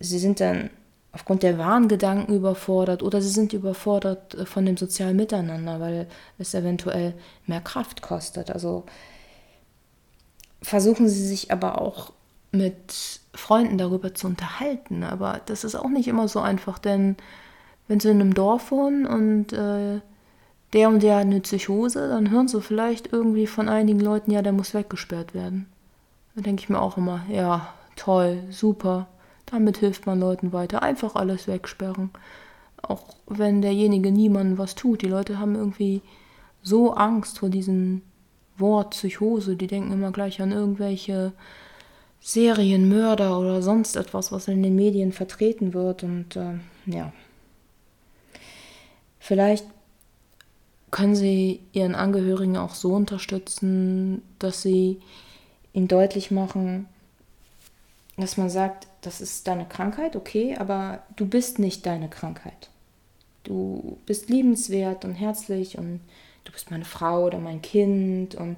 sie 0.00 0.18
sind 0.18 0.40
dann 0.40 0.70
aufgrund 1.12 1.42
der 1.42 1.58
wahren 1.58 1.88
Gedanken 1.88 2.34
überfordert 2.34 3.02
oder 3.02 3.20
sie 3.20 3.28
sind 3.28 3.52
überfordert 3.52 4.34
äh, 4.34 4.46
von 4.46 4.64
dem 4.64 4.76
sozialen 4.76 5.16
Miteinander, 5.16 5.80
weil 5.80 6.08
es 6.38 6.54
eventuell 6.54 7.14
mehr 7.46 7.60
Kraft 7.60 8.02
kostet. 8.02 8.50
Also 8.50 8.84
versuchen 10.62 11.08
sie 11.08 11.26
sich 11.26 11.52
aber 11.52 11.80
auch 11.80 12.12
mit 12.50 13.20
Freunden 13.34 13.78
darüber 13.78 14.14
zu 14.14 14.26
unterhalten. 14.26 15.02
Aber 15.02 15.40
das 15.46 15.64
ist 15.64 15.74
auch 15.74 15.88
nicht 15.88 16.08
immer 16.08 16.28
so 16.28 16.40
einfach, 16.40 16.78
denn 16.78 17.16
wenn 17.88 18.00
sie 18.00 18.10
in 18.10 18.20
einem 18.20 18.34
Dorf 18.34 18.70
wohnen 18.70 19.06
und 19.06 19.52
äh, 19.52 20.00
der 20.72 20.88
und 20.88 21.02
der 21.02 21.16
hat 21.16 21.22
eine 21.22 21.40
Psychose, 21.40 22.08
dann 22.08 22.30
hören 22.30 22.48
sie 22.48 22.60
vielleicht 22.60 23.12
irgendwie 23.12 23.46
von 23.46 23.68
einigen 23.68 24.00
Leuten, 24.00 24.30
ja, 24.30 24.42
der 24.42 24.52
muss 24.52 24.74
weggesperrt 24.74 25.34
werden. 25.34 25.66
Da 26.34 26.42
denke 26.42 26.62
ich 26.62 26.68
mir 26.68 26.80
auch 26.80 26.96
immer, 26.96 27.24
ja, 27.30 27.72
toll, 27.96 28.42
super. 28.50 29.06
Damit 29.46 29.78
hilft 29.78 30.06
man 30.06 30.18
Leuten 30.18 30.52
weiter. 30.52 30.82
Einfach 30.82 31.14
alles 31.14 31.46
wegsperren. 31.46 32.10
Auch 32.82 33.04
wenn 33.28 33.62
derjenige 33.62 34.10
niemandem 34.10 34.58
was 34.58 34.74
tut. 34.74 35.02
Die 35.02 35.08
Leute 35.08 35.38
haben 35.38 35.54
irgendwie 35.54 36.02
so 36.62 36.94
Angst 36.94 37.38
vor 37.38 37.50
diesem 37.50 38.02
Wort 38.56 38.90
Psychose. 38.90 39.54
Die 39.54 39.66
denken 39.68 39.92
immer 39.92 40.10
gleich 40.10 40.42
an 40.42 40.50
irgendwelche 40.50 41.32
Serienmörder 42.20 43.38
oder 43.38 43.62
sonst 43.62 43.96
etwas, 43.96 44.32
was 44.32 44.48
in 44.48 44.62
den 44.62 44.74
Medien 44.74 45.12
vertreten 45.12 45.72
wird. 45.72 46.02
Und 46.02 46.34
äh, 46.34 46.54
ja. 46.86 47.12
Vielleicht 49.24 49.64
können 50.90 51.16
Sie 51.16 51.60
Ihren 51.72 51.94
Angehörigen 51.94 52.58
auch 52.58 52.74
so 52.74 52.92
unterstützen, 52.92 54.20
dass 54.38 54.60
Sie 54.60 55.00
ihnen 55.72 55.88
deutlich 55.88 56.30
machen, 56.30 56.84
dass 58.18 58.36
man 58.36 58.50
sagt, 58.50 58.86
das 59.00 59.22
ist 59.22 59.48
deine 59.48 59.64
Krankheit, 59.64 60.14
okay, 60.14 60.58
aber 60.58 61.04
du 61.16 61.24
bist 61.24 61.58
nicht 61.58 61.86
deine 61.86 62.10
Krankheit. 62.10 62.68
Du 63.44 63.96
bist 64.04 64.28
liebenswert 64.28 65.06
und 65.06 65.14
herzlich 65.14 65.78
und 65.78 66.00
du 66.44 66.52
bist 66.52 66.70
meine 66.70 66.84
Frau 66.84 67.24
oder 67.24 67.38
mein 67.38 67.62
Kind 67.62 68.34
und 68.34 68.56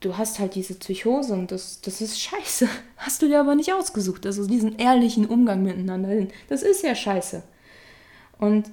du 0.00 0.18
hast 0.18 0.40
halt 0.40 0.56
diese 0.56 0.74
Psychose 0.74 1.32
und 1.32 1.52
das, 1.52 1.80
das 1.80 2.00
ist 2.00 2.20
scheiße. 2.20 2.68
Hast 2.96 3.22
du 3.22 3.28
dir 3.28 3.38
aber 3.38 3.54
nicht 3.54 3.72
ausgesucht. 3.72 4.26
Also 4.26 4.48
diesen 4.48 4.80
ehrlichen 4.80 5.26
Umgang 5.26 5.62
miteinander, 5.62 6.26
das 6.48 6.62
ist 6.62 6.82
ja 6.82 6.96
scheiße. 6.96 7.44
Und 8.36 8.68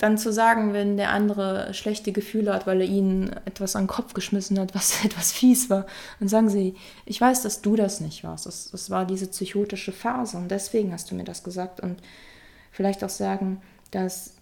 dann 0.00 0.16
zu 0.16 0.32
sagen, 0.32 0.72
wenn 0.72 0.96
der 0.96 1.10
andere 1.10 1.74
schlechte 1.74 2.10
Gefühle 2.10 2.54
hat, 2.54 2.66
weil 2.66 2.80
er 2.80 2.86
ihnen 2.86 3.34
etwas 3.44 3.76
an 3.76 3.82
den 3.82 3.88
Kopf 3.88 4.14
geschmissen 4.14 4.58
hat, 4.58 4.74
was 4.74 5.04
etwas 5.04 5.30
fies 5.30 5.68
war, 5.68 5.86
dann 6.18 6.28
sagen 6.28 6.48
sie, 6.48 6.74
ich 7.04 7.20
weiß, 7.20 7.42
dass 7.42 7.60
du 7.60 7.76
das 7.76 8.00
nicht 8.00 8.24
warst. 8.24 8.46
Das, 8.46 8.70
das 8.70 8.88
war 8.88 9.04
diese 9.04 9.26
psychotische 9.26 9.92
Phase 9.92 10.38
und 10.38 10.50
deswegen 10.50 10.92
hast 10.92 11.10
du 11.10 11.14
mir 11.14 11.24
das 11.24 11.44
gesagt. 11.44 11.80
Und 11.80 12.00
vielleicht 12.72 13.04
auch 13.04 13.10
sagen, 13.10 13.60
dass 13.90 14.36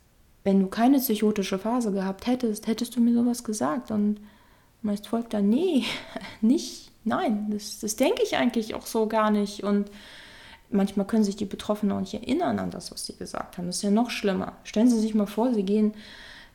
wenn 0.44 0.60
du 0.60 0.68
keine 0.68 0.98
psychotische 0.98 1.58
Phase 1.58 1.90
gehabt 1.90 2.28
hättest, 2.28 2.68
hättest 2.68 2.94
du 2.94 3.00
mir 3.00 3.12
sowas 3.12 3.42
gesagt. 3.42 3.90
Und 3.90 4.20
meist 4.80 5.08
folgt 5.08 5.34
dann, 5.34 5.48
nee, 5.48 5.84
nicht, 6.40 6.92
nein, 7.02 7.48
das, 7.50 7.80
das 7.80 7.96
denke 7.96 8.22
ich 8.22 8.36
eigentlich 8.36 8.76
auch 8.76 8.86
so 8.86 9.08
gar 9.08 9.32
nicht. 9.32 9.64
Und 9.64 9.90
manchmal 10.70 11.06
können 11.06 11.24
sich 11.24 11.36
die 11.36 11.44
Betroffenen 11.44 11.96
auch 11.96 12.00
nicht 12.00 12.14
erinnern 12.14 12.58
an 12.58 12.70
das, 12.70 12.92
was 12.92 13.06
sie 13.06 13.16
gesagt 13.16 13.58
haben. 13.58 13.66
Das 13.66 13.76
ist 13.76 13.82
ja 13.82 13.90
noch 13.90 14.10
schlimmer. 14.10 14.56
Stellen 14.64 14.90
Sie 14.90 15.00
sich 15.00 15.14
mal 15.14 15.26
vor, 15.26 15.54
Sie 15.54 15.62
gehen 15.62 15.94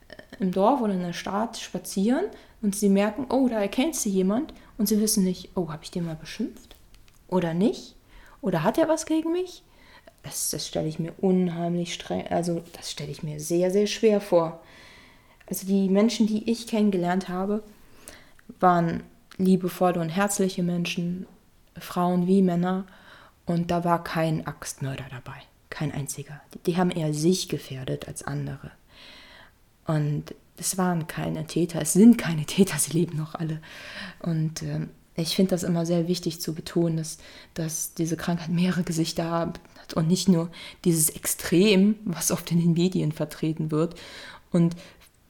äh, 0.08 0.42
im 0.42 0.52
Dorf 0.52 0.80
oder 0.80 0.94
in 0.94 1.00
der 1.00 1.12
Stadt 1.12 1.56
spazieren 1.56 2.26
und 2.62 2.76
Sie 2.76 2.88
merken, 2.88 3.26
oh, 3.30 3.48
da 3.48 3.60
erkennt 3.60 3.96
Sie 3.96 4.10
jemand 4.10 4.54
und 4.78 4.88
Sie 4.88 5.00
wissen 5.00 5.24
nicht, 5.24 5.50
oh, 5.54 5.68
habe 5.70 5.84
ich 5.84 5.90
den 5.90 6.06
mal 6.06 6.16
beschimpft? 6.16 6.76
Oder 7.28 7.54
nicht? 7.54 7.96
Oder 8.40 8.62
hat 8.62 8.78
er 8.78 8.88
was 8.88 9.06
gegen 9.06 9.32
mich? 9.32 9.62
Das, 10.22 10.50
das 10.50 10.66
stelle 10.66 10.88
ich 10.88 10.98
mir 10.98 11.12
unheimlich 11.18 11.92
streng, 11.92 12.26
also 12.28 12.62
das 12.72 12.90
stelle 12.90 13.10
ich 13.10 13.22
mir 13.22 13.40
sehr, 13.40 13.70
sehr 13.70 13.86
schwer 13.86 14.20
vor. 14.20 14.60
Also 15.46 15.66
die 15.66 15.88
Menschen, 15.88 16.26
die 16.26 16.50
ich 16.50 16.66
kennengelernt 16.66 17.28
habe, 17.28 17.62
waren 18.60 19.02
liebevolle 19.36 20.00
und 20.00 20.08
herzliche 20.08 20.62
Menschen, 20.62 21.26
Frauen 21.78 22.26
wie 22.26 22.42
Männer. 22.42 22.86
Und 23.46 23.70
da 23.70 23.84
war 23.84 24.02
kein 24.02 24.46
Axtmörder 24.46 25.04
dabei, 25.10 25.36
kein 25.70 25.92
einziger. 25.92 26.40
Die 26.66 26.76
haben 26.76 26.90
eher 26.90 27.12
sich 27.12 27.48
gefährdet 27.48 28.08
als 28.08 28.22
andere. 28.22 28.70
Und 29.86 30.34
es 30.56 30.78
waren 30.78 31.06
keine 31.06 31.46
Täter, 31.46 31.80
es 31.82 31.92
sind 31.92 32.16
keine 32.16 32.44
Täter, 32.46 32.78
sie 32.78 32.92
leben 32.92 33.16
noch 33.16 33.34
alle. 33.34 33.60
Und 34.20 34.62
äh, 34.62 34.86
ich 35.16 35.36
finde 35.36 35.50
das 35.50 35.62
immer 35.62 35.86
sehr 35.86 36.08
wichtig 36.08 36.40
zu 36.40 36.54
betonen, 36.54 36.96
dass, 36.96 37.18
dass 37.54 37.94
diese 37.94 38.16
Krankheit 38.16 38.48
mehrere 38.48 38.82
Gesichter 38.82 39.30
hat 39.30 39.60
und 39.94 40.08
nicht 40.08 40.28
nur 40.28 40.50
dieses 40.84 41.10
Extrem, 41.10 41.96
was 42.04 42.32
oft 42.32 42.50
in 42.50 42.60
den 42.60 42.72
Medien 42.72 43.12
vertreten 43.12 43.70
wird. 43.70 43.94
Und 44.50 44.74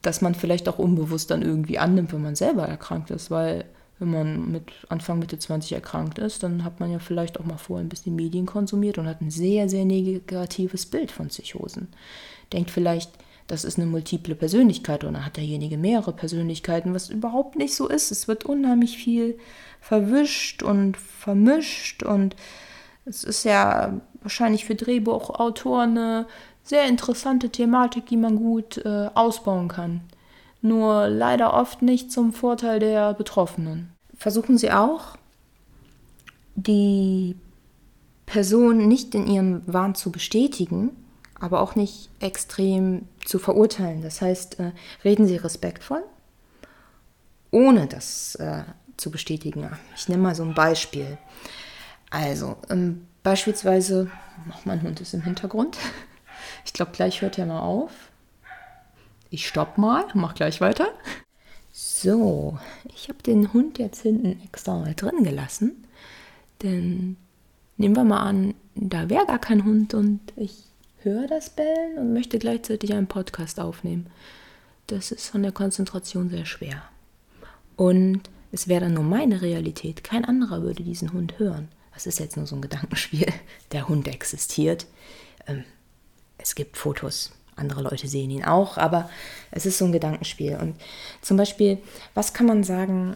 dass 0.01 0.21
man 0.21 0.35
vielleicht 0.35 0.69
auch 0.69 0.79
unbewusst 0.79 1.31
dann 1.31 1.41
irgendwie 1.41 1.79
annimmt, 1.79 2.13
wenn 2.13 2.21
man 2.21 2.35
selber 2.35 2.67
erkrankt 2.67 3.09
ist, 3.11 3.31
weil 3.31 3.65
wenn 3.99 4.11
man 4.11 4.51
mit 4.51 4.71
Anfang 4.89 5.19
Mitte 5.19 5.39
20 5.39 5.71
erkrankt 5.73 6.19
ist, 6.19 6.43
dann 6.43 6.63
hat 6.63 6.79
man 6.79 6.91
ja 6.91 6.99
vielleicht 6.99 7.39
auch 7.39 7.45
mal 7.45 7.57
vorher 7.57 7.85
ein 7.85 7.89
bisschen 7.89 8.15
Medien 8.15 8.45
konsumiert 8.45 8.97
und 8.97 9.07
hat 9.07 9.21
ein 9.21 9.31
sehr, 9.31 9.69
sehr 9.69 9.85
negatives 9.85 10.85
Bild 10.85 11.11
von 11.11 11.27
Psychosen. 11.27 11.87
Denkt 12.51 12.71
vielleicht, 12.71 13.11
das 13.47 13.63
ist 13.63 13.77
eine 13.77 13.87
multiple 13.87 14.35
Persönlichkeit 14.35 15.03
oder 15.03 15.25
hat 15.25 15.37
derjenige 15.37 15.77
mehrere 15.77 16.11
Persönlichkeiten, 16.11 16.93
was 16.93 17.09
überhaupt 17.09 17.55
nicht 17.55 17.73
so 17.73 17.87
ist. 17.87 18.11
Es 18.11 18.27
wird 18.27 18.43
unheimlich 18.43 18.97
viel 18.97 19.37
verwischt 19.79 20.61
und 20.61 20.97
vermischt 20.97 22.03
und 22.03 22.35
es 23.05 23.23
ist 23.23 23.45
ja 23.45 24.01
wahrscheinlich 24.21 24.65
für 24.65 24.75
Drehbuchautoren 24.75 25.97
eine 25.97 26.27
sehr 26.63 26.87
interessante 26.87 27.49
Thematik, 27.49 28.07
die 28.07 28.17
man 28.17 28.35
gut 28.35 28.77
äh, 28.83 29.09
ausbauen 29.13 29.67
kann 29.67 30.01
nur 30.65 31.07
leider 31.07 31.53
oft 31.53 31.81
nicht 31.81 32.11
zum 32.11 32.33
Vorteil 32.33 32.79
der 32.79 33.13
Betroffenen. 33.13 33.93
Versuchen 34.17 34.57
Sie 34.57 34.71
auch, 34.71 35.17
die 36.55 37.35
Person 38.25 38.87
nicht 38.87 39.13
in 39.15 39.27
ihrem 39.27 39.61
Wahn 39.65 39.95
zu 39.95 40.11
bestätigen, 40.11 40.91
aber 41.39 41.61
auch 41.61 41.75
nicht 41.75 42.09
extrem 42.19 43.07
zu 43.23 43.39
verurteilen. 43.39 44.01
Das 44.01 44.21
heißt, 44.21 44.59
äh, 44.59 44.71
reden 45.03 45.27
Sie 45.27 45.35
respektvoll, 45.35 46.03
ohne 47.51 47.87
das 47.87 48.35
äh, 48.35 48.63
zu 48.97 49.11
bestätigen. 49.11 49.69
Ich 49.95 50.07
nehme 50.07 50.23
mal 50.23 50.35
so 50.35 50.43
ein 50.43 50.53
Beispiel. 50.53 51.17
Also, 52.09 52.55
ähm, 52.69 53.07
beispielsweise, 53.23 54.09
mein 54.63 54.81
Hund 54.81 55.01
ist 55.01 55.13
im 55.13 55.21
Hintergrund. 55.21 55.77
Ich 56.65 56.73
glaube, 56.73 56.91
gleich 56.93 57.21
hört 57.21 57.37
er 57.37 57.45
mal 57.45 57.59
auf. 57.59 57.91
Ich 59.35 59.49
stopp 59.49 59.77
mal, 59.77 60.05
mach 60.13 60.33
gleich 60.33 60.61
weiter. 60.61 60.87
So, 61.73 62.57
ich 62.95 63.09
habe 63.09 63.21
den 63.21 63.51
Hund 63.51 63.79
jetzt 63.79 64.01
hinten 64.01 64.41
extra 64.45 64.79
mal 64.79 64.93
drin 64.93 65.25
gelassen. 65.25 65.83
Denn 66.63 67.17
nehmen 67.75 67.97
wir 67.97 68.05
mal 68.05 68.21
an, 68.21 68.53
da 68.75 69.09
wäre 69.09 69.25
gar 69.25 69.39
kein 69.39 69.65
Hund 69.65 69.93
und 69.93 70.21
ich 70.37 70.63
höre 70.99 71.27
das 71.27 71.49
Bellen 71.49 71.97
und 71.97 72.13
möchte 72.13 72.39
gleichzeitig 72.39 72.93
einen 72.93 73.07
Podcast 73.07 73.59
aufnehmen. 73.59 74.07
Das 74.87 75.11
ist 75.11 75.27
von 75.27 75.43
der 75.43 75.51
Konzentration 75.51 76.29
sehr 76.29 76.45
schwer. 76.45 76.83
Und 77.75 78.21
es 78.53 78.69
wäre 78.69 78.85
dann 78.85 78.93
nur 78.93 79.03
meine 79.03 79.41
Realität. 79.41 80.05
Kein 80.05 80.23
anderer 80.23 80.61
würde 80.61 80.81
diesen 80.81 81.11
Hund 81.11 81.39
hören. 81.39 81.67
Das 81.93 82.05
ist 82.05 82.19
jetzt 82.19 82.37
nur 82.37 82.47
so 82.47 82.55
ein 82.55 82.61
Gedankenspiel. 82.61 83.27
Der 83.73 83.89
Hund 83.89 84.07
existiert. 84.07 84.85
Ähm, 85.45 85.65
es 86.37 86.55
gibt 86.55 86.77
Fotos 86.77 87.33
andere 87.55 87.81
Leute 87.81 88.07
sehen 88.07 88.29
ihn 88.31 88.43
auch, 88.43 88.77
aber 88.77 89.09
es 89.51 89.65
ist 89.65 89.77
so 89.77 89.85
ein 89.85 89.91
Gedankenspiel. 89.91 90.57
Und 90.57 90.75
zum 91.21 91.37
Beispiel, 91.37 91.77
was 92.13 92.33
kann 92.33 92.47
man 92.47 92.63
sagen, 92.63 93.15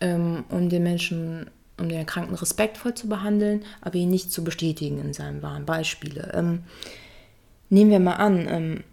ähm, 0.00 0.44
um 0.48 0.68
den 0.68 0.82
Menschen, 0.82 1.48
um 1.78 1.88
den 1.88 1.98
Erkrankten 1.98 2.36
respektvoll 2.36 2.94
zu 2.94 3.08
behandeln, 3.08 3.64
aber 3.80 3.94
ihn 3.96 4.10
nicht 4.10 4.32
zu 4.32 4.44
bestätigen 4.44 5.00
in 5.00 5.12
seinem 5.12 5.42
wahren 5.42 5.64
Beispiele? 5.64 6.32
Ähm, 6.34 6.64
nehmen 7.70 7.90
wir 7.90 8.00
mal 8.00 8.14
an, 8.14 8.48
ähm, 8.48 8.84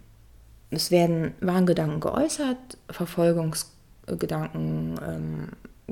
es 0.70 0.92
werden 0.92 1.34
Wahngedanken 1.40 2.00
geäußert, 2.00 2.78
Verfolgungsgedanken, 2.88 4.94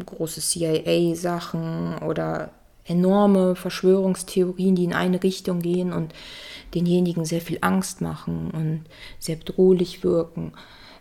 große 0.07 0.41
CIA-Sachen 0.41 1.99
oder 1.99 2.51
enorme 2.89 3.55
Verschwörungstheorien, 3.55 4.75
die 4.75 4.85
in 4.85 4.95
eine 4.95 5.23
Richtung 5.23 5.61
gehen 5.61 5.93
und 5.93 6.15
denjenigen 6.75 7.25
sehr 7.25 7.41
viel 7.41 7.59
Angst 7.61 8.01
machen 8.01 8.51
und 8.51 8.85
sehr 9.19 9.37
bedrohlich 9.37 10.03
wirken, 10.03 10.53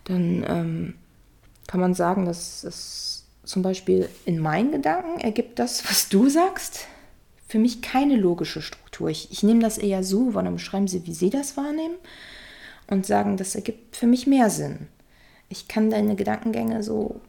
dann 0.03 0.45
ähm, 0.47 0.93
kann 1.67 1.79
man 1.79 1.93
sagen, 1.93 2.25
dass 2.25 2.63
es 2.63 3.25
zum 3.43 3.61
Beispiel 3.61 4.09
in 4.25 4.39
meinen 4.39 4.71
Gedanken 4.71 5.19
ergibt 5.19 5.59
das, 5.59 5.89
was 5.89 6.09
du 6.09 6.29
sagst, 6.29 6.87
für 7.47 7.59
mich 7.59 7.81
keine 7.81 8.17
logische 8.17 8.61
Struktur. 8.61 9.09
Ich, 9.09 9.31
ich 9.31 9.41
nehme 9.43 9.61
das 9.61 9.77
eher 9.77 10.03
so, 10.03 10.33
weil 10.33 10.43
dann 10.43 10.55
beschreiben 10.55 10.87
sie, 10.87 11.05
wie 11.07 11.13
sie 11.13 11.29
das 11.29 11.55
wahrnehmen 11.55 11.95
und 12.87 13.05
sagen, 13.05 13.37
das 13.37 13.55
ergibt 13.55 13.95
für 13.95 14.07
mich 14.07 14.27
mehr 14.27 14.49
Sinn. 14.49 14.87
Ich 15.49 15.69
kann 15.69 15.89
deine 15.89 16.15
Gedankengänge 16.15 16.83
so 16.83 17.21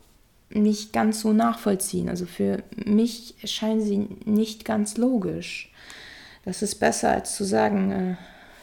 nicht 0.51 0.93
ganz 0.93 1.21
so 1.21 1.33
nachvollziehen. 1.33 2.09
Also 2.09 2.27
für 2.27 2.63
mich 2.77 3.35
erscheinen 3.43 3.81
sie 3.81 4.09
nicht 4.25 4.65
ganz 4.65 4.97
logisch. 4.97 5.73
Das 6.45 6.63
ist 6.63 6.77
besser, 6.77 7.11
als 7.11 7.37
zu 7.37 7.45
sagen, 7.45 7.91
äh, 7.91 8.17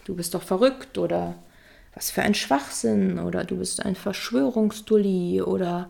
du 0.05 0.15
bist 0.15 0.33
doch 0.33 0.41
verrückt 0.41 0.97
oder 0.97 1.35
was 1.93 2.11
für 2.11 2.23
ein 2.23 2.33
Schwachsinn 2.33 3.19
oder 3.19 3.43
du 3.43 3.57
bist 3.57 3.85
ein 3.85 3.95
Verschwörungsdulli 3.95 5.41
oder 5.41 5.89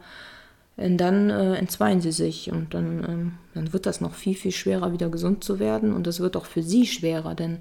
und 0.78 0.98
dann 0.98 1.30
äh, 1.30 1.56
entzweien 1.56 2.02
sie 2.02 2.12
sich 2.12 2.52
und 2.52 2.74
dann, 2.74 3.04
ähm, 3.08 3.38
dann 3.54 3.72
wird 3.72 3.86
das 3.86 4.02
noch 4.02 4.14
viel, 4.14 4.36
viel 4.36 4.52
schwerer, 4.52 4.92
wieder 4.92 5.10
gesund 5.10 5.44
zu 5.44 5.60
werden 5.60 5.94
und 5.94 6.06
es 6.06 6.20
wird 6.20 6.36
auch 6.36 6.46
für 6.46 6.64
sie 6.64 6.86
schwerer, 6.86 7.34
denn 7.34 7.60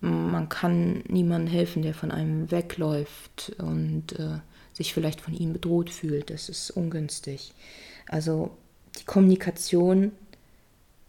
man 0.00 0.48
kann 0.48 1.02
niemandem 1.08 1.52
helfen, 1.52 1.82
der 1.82 1.94
von 1.94 2.10
einem 2.10 2.50
wegläuft 2.50 3.52
und 3.58 4.18
äh, 4.18 4.38
sich 4.78 4.94
vielleicht 4.94 5.20
von 5.20 5.34
ihm 5.34 5.52
bedroht 5.52 5.90
fühlt. 5.90 6.30
Das 6.30 6.48
ist 6.48 6.70
ungünstig. 6.70 7.52
Also 8.08 8.50
die 8.98 9.04
Kommunikation 9.04 10.12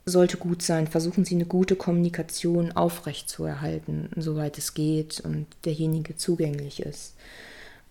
sollte 0.05 0.37
gut 0.37 0.61
sein. 0.61 0.87
Versuchen 0.87 1.23
Sie 1.23 1.35
eine 1.35 1.45
gute 1.45 1.75
Kommunikation 1.75 2.71
aufrechtzuerhalten, 2.73 4.09
soweit 4.17 4.57
es 4.57 4.73
geht 4.73 5.21
und 5.21 5.45
derjenige 5.65 6.17
zugänglich 6.17 6.81
ist. 6.81 7.15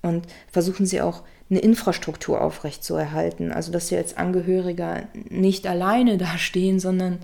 Und 0.03 0.27
versuchen 0.51 0.85
Sie 0.85 1.01
auch 1.01 1.23
eine 1.49 1.61
Infrastruktur 1.61 2.43
aufrechtzuerhalten. 2.43 3.53
Also 3.53 3.73
dass 3.73 3.89
Sie 3.89 3.97
als 3.97 4.17
Angehöriger 4.17 5.07
nicht 5.31 5.67
alleine 5.67 6.19
dastehen, 6.19 6.81
sondern 6.81 7.21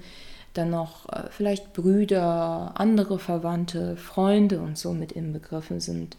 dann 0.55 0.71
noch 0.71 1.09
äh, 1.09 1.25
vielleicht 1.31 1.73
Brüder, 1.73 2.75
andere 2.77 3.19
Verwandte, 3.19 3.97
Freunde 3.97 4.61
und 4.61 4.79
so 4.79 4.93
mit 4.93 5.11
inbegriffen 5.11 5.81
sind. 5.81 6.17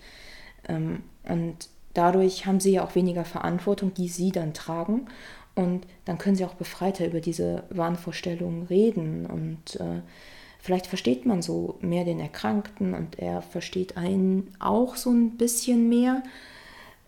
Ähm, 0.67 1.03
und 1.23 1.69
dadurch 1.97 2.45
haben 2.45 2.59
sie 2.59 2.73
ja 2.73 2.85
auch 2.85 2.95
weniger 2.95 3.25
Verantwortung, 3.25 3.93
die 3.93 4.07
sie 4.07 4.31
dann 4.31 4.53
tragen. 4.53 5.07
Und 5.55 5.87
dann 6.03 6.17
können 6.17 6.35
sie 6.35 6.45
auch 6.45 6.53
befreiter 6.53 7.05
über 7.07 7.21
diese 7.21 7.63
Wahnvorstellungen 7.69 8.63
reden. 8.63 9.25
Und 9.25 9.79
äh, 9.79 10.01
vielleicht 10.59 10.87
versteht 10.87 11.25
man 11.25 11.41
so 11.41 11.77
mehr 11.81 12.05
den 12.05 12.19
Erkrankten 12.19 12.93
und 12.93 13.19
er 13.19 13.41
versteht 13.41 13.97
einen 13.97 14.53
auch 14.59 14.95
so 14.95 15.11
ein 15.11 15.37
bisschen 15.37 15.89
mehr. 15.89 16.23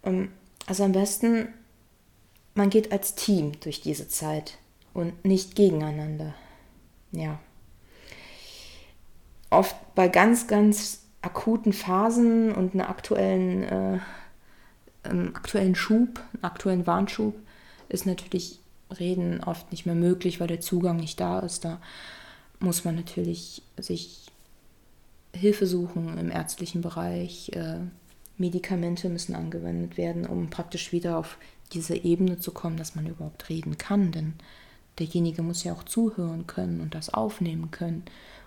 Ähm, 0.03 0.29
also 0.65 0.83
am 0.83 0.93
besten, 0.93 1.49
man 2.55 2.69
geht 2.69 2.91
als 2.91 3.15
Team 3.15 3.53
durch 3.59 3.81
diese 3.81 4.07
Zeit 4.07 4.57
und 4.93 5.25
nicht 5.25 5.55
gegeneinander 5.55 6.33
ja, 7.11 7.39
oft 9.49 9.75
bei 9.95 10.07
ganz, 10.07 10.47
ganz 10.47 11.03
akuten 11.21 11.73
Phasen 11.73 12.51
und 12.51 12.73
einer 12.73 12.89
aktuellen, 12.89 13.63
äh, 13.63 13.99
ähm, 15.09 15.35
aktuellen 15.35 15.75
Schub, 15.75 16.19
einem 16.33 16.43
aktuellen 16.43 16.87
Warnschub, 16.87 17.35
ist 17.89 18.05
natürlich 18.05 18.59
Reden 18.99 19.43
oft 19.43 19.71
nicht 19.71 19.85
mehr 19.85 19.95
möglich, 19.95 20.39
weil 20.39 20.47
der 20.47 20.61
Zugang 20.61 20.97
nicht 20.97 21.19
da 21.19 21.39
ist. 21.39 21.65
Da 21.65 21.79
muss 22.59 22.85
man 22.85 22.95
natürlich 22.95 23.61
sich 23.77 24.27
Hilfe 25.33 25.67
suchen 25.67 26.17
im 26.17 26.31
ärztlichen 26.31 26.81
Bereich. 26.81 27.51
Äh, 27.53 27.79
Medikamente 28.37 29.09
müssen 29.09 29.35
angewendet 29.35 29.97
werden, 29.97 30.25
um 30.25 30.49
praktisch 30.49 30.91
wieder 30.91 31.17
auf 31.17 31.37
diese 31.73 31.95
Ebene 31.95 32.39
zu 32.39 32.51
kommen, 32.51 32.77
dass 32.77 32.95
man 32.95 33.07
überhaupt 33.07 33.49
reden 33.49 33.77
kann. 33.77 34.11
Denn 34.11 34.33
derjenige 34.99 35.41
muss 35.41 35.63
ja 35.63 35.73
auch 35.73 35.83
zuhören 35.83 36.47
können 36.47 36.79
und 36.81 36.95
das 36.95 37.13
aufnehmen 37.13 37.71
können. 37.71 38.03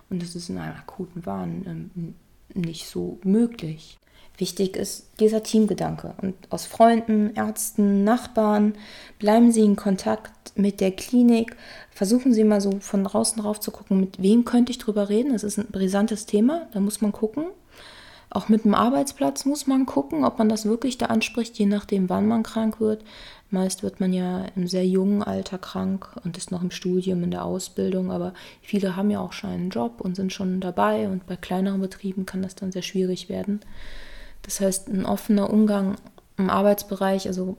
Und 0.08 0.22
das 0.22 0.34
ist 0.34 0.48
in 0.48 0.58
einem 0.58 0.76
akuten 0.76 1.26
Wahn 1.26 1.90
ähm, 1.96 2.14
nicht 2.54 2.86
so 2.88 3.18
möglich. 3.22 3.98
Wichtig 4.40 4.76
ist 4.76 5.06
dieser 5.20 5.42
Teamgedanke. 5.42 6.14
Und 6.22 6.34
aus 6.48 6.64
Freunden, 6.64 7.34
Ärzten, 7.34 8.04
Nachbarn 8.04 8.74
bleiben 9.18 9.52
Sie 9.52 9.60
in 9.60 9.76
Kontakt 9.76 10.56
mit 10.56 10.80
der 10.80 10.92
Klinik. 10.92 11.56
Versuchen 11.90 12.32
Sie 12.32 12.44
mal 12.44 12.62
so 12.62 12.80
von 12.80 13.04
draußen 13.04 13.42
drauf 13.42 13.60
zu 13.60 13.70
gucken, 13.70 14.00
mit 14.00 14.22
wem 14.22 14.46
könnte 14.46 14.72
ich 14.72 14.78
drüber 14.78 15.10
reden. 15.10 15.32
Das 15.32 15.44
ist 15.44 15.58
ein 15.58 15.66
brisantes 15.70 16.24
Thema, 16.24 16.68
da 16.72 16.80
muss 16.80 17.02
man 17.02 17.12
gucken. 17.12 17.44
Auch 18.30 18.48
mit 18.48 18.64
dem 18.64 18.74
Arbeitsplatz 18.74 19.44
muss 19.44 19.66
man 19.66 19.86
gucken, 19.86 20.24
ob 20.24 20.38
man 20.38 20.48
das 20.48 20.64
wirklich 20.64 20.98
da 20.98 21.06
anspricht, 21.06 21.58
je 21.58 21.66
nachdem, 21.66 22.08
wann 22.08 22.28
man 22.28 22.44
krank 22.44 22.80
wird. 22.80 23.04
Meist 23.50 23.82
wird 23.82 23.98
man 23.98 24.12
ja 24.12 24.44
im 24.54 24.68
sehr 24.68 24.86
jungen 24.86 25.24
Alter 25.24 25.58
krank 25.58 26.08
und 26.22 26.38
ist 26.38 26.52
noch 26.52 26.62
im 26.62 26.70
Studium, 26.70 27.24
in 27.24 27.32
der 27.32 27.44
Ausbildung, 27.44 28.12
aber 28.12 28.32
viele 28.62 28.94
haben 28.94 29.10
ja 29.10 29.18
auch 29.18 29.32
schon 29.32 29.50
einen 29.50 29.70
Job 29.70 30.00
und 30.00 30.14
sind 30.14 30.32
schon 30.32 30.60
dabei 30.60 31.08
und 31.08 31.26
bei 31.26 31.34
kleineren 31.34 31.80
Betrieben 31.80 32.24
kann 32.24 32.42
das 32.42 32.54
dann 32.54 32.70
sehr 32.70 32.82
schwierig 32.82 33.28
werden. 33.28 33.60
Das 34.42 34.60
heißt, 34.60 34.88
ein 34.88 35.04
offener 35.04 35.50
Umgang 35.50 35.96
im 36.36 36.48
Arbeitsbereich, 36.48 37.26
also 37.26 37.56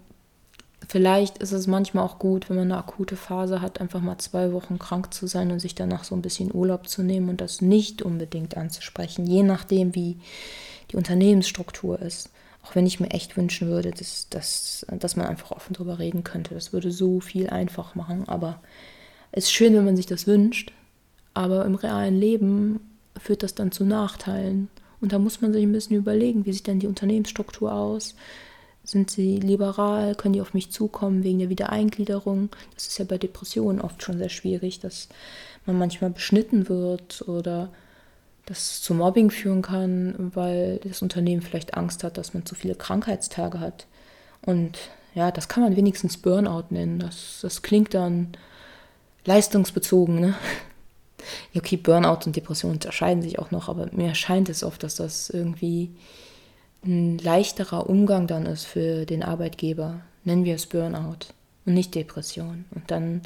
vielleicht 0.88 1.38
ist 1.38 1.52
es 1.52 1.67
manchmal 1.67 2.04
auch 2.04 2.20
gut, 2.20 2.50
wenn 2.50 2.58
man 2.58 2.72
eine 2.72 2.78
akute 2.78 3.15
Phase 3.15 3.62
hat, 3.62 3.82
einfach 3.82 4.02
mal 4.02 4.17
zwei 4.17 4.52
Wochen 4.54 4.80
krank 4.80 5.13
zu 5.13 5.28
sein 5.28 5.52
und 5.52 5.60
sich 5.60 5.76
danach 5.76 6.04
so 6.04 6.15
ein 6.15 6.22
bisschen 6.22 6.54
Urlaub 6.54 6.88
zu 6.88 7.04
nehmen 7.04 7.30
und 7.30 7.41
das 7.41 7.62
nicht 7.62 8.02
unbedingt 8.02 8.58
anzusprechen, 8.58 9.26
je 9.26 9.44
nachdem, 9.44 9.96
wie 9.96 10.17
die 10.91 10.98
Unternehmensstruktur 10.98 12.00
ist. 12.00 12.30
Auch 12.63 12.76
wenn 12.76 12.86
ich 12.86 13.00
mir 13.00 13.10
echt 13.10 13.38
wünschen 13.38 13.70
würde, 13.70 13.91
dass, 13.91 14.30
dass, 14.30 14.86
dass 14.91 15.15
man 15.15 15.26
einfach 15.26 15.52
offen 15.52 15.74
darüber 15.74 15.98
reden 15.98 16.24
könnte. 16.24 16.54
Das 16.54 16.74
würde 16.74 16.91
so 16.91 17.20
viel 17.20 17.50
einfach 17.50 17.96
machen. 17.96 18.28
Aber 18.28 18.62
es 19.32 19.46
ist 19.46 19.52
schön, 19.52 19.74
wenn 19.74 19.86
man 19.86 19.96
sich 19.96 20.06
das 20.06 20.28
wünscht. 20.28 20.72
Aber 21.34 21.65
im 21.65 21.76
realen 21.76 22.20
Leben 22.20 22.80
führt 23.17 23.41
das 23.41 23.56
dann 23.56 23.72
zu 23.72 23.84
Nachteilen. 23.84 24.70
Und 25.00 25.12
da 25.12 25.17
muss 25.17 25.41
man 25.41 25.54
sich 25.54 25.63
ein 25.63 25.72
bisschen 25.72 25.96
überlegen, 25.96 26.46
wie 26.46 26.54
sieht 26.54 26.67
denn 26.67 26.80
die 26.80 26.88
Unternehmensstruktur 26.88 27.74
aus? 27.74 28.13
Sind 28.84 29.12
sie 29.12 29.38
liberal? 29.38 30.15
Können 30.15 30.34
die 30.34 30.41
auf 30.41 30.54
mich 30.54 30.72
zukommen 30.72 31.24
wegen 31.24 31.39
der 31.39 31.50
Wiedereingliederung? 31.50 32.50
Das 32.74 32.88
ist 32.88 32.98
ja 32.98 33.06
bei 33.06 33.17
Depressionen 33.17 33.82
oft 33.82 34.02
schon 34.02 34.17
sehr 34.17 34.30
schwierig, 34.30 34.80
dass 34.80 35.08
man 35.65 35.78
manchmal 35.78 36.10
beschnitten 36.10 36.67
wird 36.67 37.28
oder 37.28 37.70
das 38.46 38.82
zu 38.82 38.94
Mobbing 38.94 39.30
führen 39.30 39.62
kann, 39.62 40.32
weil 40.34 40.80
das 40.84 41.02
Unternehmen 41.02 41.41
vielleicht 41.41 41.76
Angst 41.76 42.04
hat, 42.04 42.17
dass 42.17 42.34
man 42.34 42.46
zu 42.46 42.56
viele 42.56 42.76
Krankheitstage 42.76 43.60
hat. 43.60 43.86
Und 44.41 44.78
ja, 45.13 45.32
das 45.32 45.48
kann 45.48 45.63
man 45.63 45.76
wenigstens 45.76 46.17
Burnout 46.17 46.65
nennen. 46.72 47.00
Das, 47.00 47.39
das 47.41 47.62
klingt 47.62 47.94
dann 47.94 48.30
leistungsbezogen. 49.26 50.20
Ne? 50.20 50.36
Okay, 51.56 51.78
Burnout 51.78 52.26
und 52.26 52.36
Depression 52.36 52.72
unterscheiden 52.72 53.22
sich 53.22 53.38
auch 53.38 53.52
noch, 53.52 53.70
aber 53.70 53.89
mir 53.91 54.15
scheint 54.15 54.50
es 54.50 54.63
oft, 54.63 54.82
dass 54.82 54.96
das 54.96 55.30
irgendwie 55.30 55.91
ein 56.84 57.17
leichterer 57.17 57.89
Umgang 57.89 58.28
dann 58.28 58.46
ist 58.46 58.65
für 58.65 59.06
den 59.06 59.24
Arbeitgeber. 59.24 60.02
Nennen 60.24 60.46
wir 60.46 60.56
es 60.56 60.65
Burnout 60.65 61.28
und 61.65 61.74
nicht 61.74 61.96
Depression. 61.96 62.65
Und 62.72 62.89
dann 62.89 63.22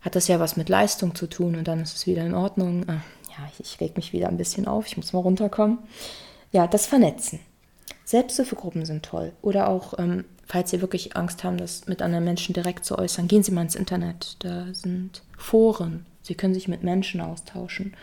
hat 0.00 0.16
das 0.16 0.28
ja 0.28 0.40
was 0.40 0.56
mit 0.56 0.68
Leistung 0.68 1.14
zu 1.14 1.26
tun 1.26 1.56
und 1.56 1.68
dann 1.68 1.80
ist 1.80 1.96
es 1.96 2.06
wieder 2.06 2.24
in 2.24 2.34
Ordnung. 2.34 2.88
Ah, 2.88 3.02
ja, 3.30 3.50
ich, 3.52 3.60
ich 3.60 3.80
reg 3.80 3.96
mich 3.96 4.12
wieder 4.12 4.28
ein 4.28 4.36
bisschen 4.36 4.66
auf, 4.66 4.86
ich 4.86 4.96
muss 4.96 5.12
mal 5.12 5.20
runterkommen. 5.20 5.78
Ja, 6.52 6.66
das 6.66 6.86
Vernetzen. 6.86 7.40
Selbsthilfegruppen 8.04 8.84
sind 8.84 9.04
toll. 9.04 9.32
Oder 9.40 9.68
auch, 9.68 9.98
ähm, 9.98 10.24
falls 10.44 10.70
Sie 10.70 10.80
wirklich 10.80 11.16
Angst 11.16 11.44
haben, 11.44 11.58
das 11.58 11.86
mit 11.86 12.02
anderen 12.02 12.24
Menschen 12.24 12.54
direkt 12.54 12.84
zu 12.84 12.98
äußern, 12.98 13.28
gehen 13.28 13.42
Sie 13.42 13.52
mal 13.52 13.62
ins 13.62 13.76
Internet. 13.76 14.36
Da 14.40 14.66
sind 14.72 15.22
Foren. 15.38 16.06
Sie 16.22 16.34
können 16.34 16.54
sich 16.54 16.66
mit 16.66 16.82
Menschen 16.82 17.20
austauschen. 17.20 17.94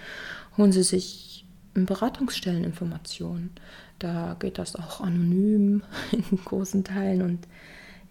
Holen 0.58 0.72
Sie 0.72 0.84
sich 0.84 1.46
in 1.76 1.86
Beratungsstellen 1.86 2.64
Informationen. 2.64 3.52
Da 4.00 4.36
geht 4.40 4.58
das 4.58 4.76
auch 4.76 5.02
anonym 5.02 5.84
in 6.12 6.38
großen 6.44 6.84
Teilen. 6.84 7.22
Und 7.22 7.48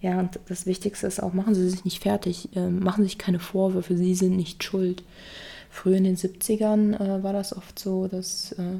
ja, 0.00 0.18
und 0.20 0.38
das 0.48 0.66
Wichtigste 0.66 1.06
ist 1.06 1.22
auch, 1.22 1.32
machen 1.32 1.54
Sie 1.54 1.68
sich 1.68 1.84
nicht 1.84 2.02
fertig, 2.02 2.54
äh, 2.54 2.68
machen 2.68 3.02
Sie 3.02 3.08
sich 3.10 3.18
keine 3.18 3.38
Vorwürfe, 3.38 3.96
Sie 3.96 4.14
sind 4.14 4.36
nicht 4.36 4.62
schuld. 4.62 5.02
Früher 5.70 5.96
in 5.96 6.04
den 6.04 6.16
70ern 6.16 6.94
äh, 6.94 7.22
war 7.22 7.32
das 7.32 7.56
oft 7.56 7.78
so, 7.78 8.08
dass 8.08 8.52
äh, 8.52 8.78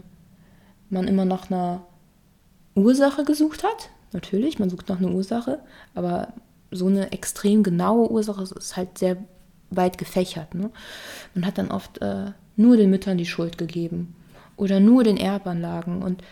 man 0.91 1.09
immer 1.09 1.25
nach 1.25 1.51
einer 1.51 1.83
Ursache 2.75 3.25
gesucht 3.25 3.65
hat. 3.65 3.91
Natürlich, 4.13 4.59
man 4.59 4.71
sucht 4.71 4.89
nach 4.89 4.99
einer 4.99 5.11
Ursache, 5.11 5.59
aber 5.95 6.33
so 6.71 6.87
eine 6.87 7.13
extrem 7.13 7.63
genaue 7.63 8.11
Ursache 8.11 8.43
ist 8.43 8.77
halt 8.77 8.99
sehr 8.99 9.17
weit 9.71 9.99
gefächert. 9.99 10.55
Ne? 10.55 10.71
Man 11.35 11.47
hat 11.47 11.59
dann 11.59 11.71
oft 11.71 12.01
äh, 12.03 12.33
nur 12.57 12.77
den 12.77 12.91
Müttern 12.91 13.19
die 13.19 13.27
Schuld 13.27 13.59
gegeben 13.59 14.15
oder 14.57 14.81
nur 14.81 15.05
den 15.05 15.17
Erbanlagen 15.17 16.03
und 16.03 16.23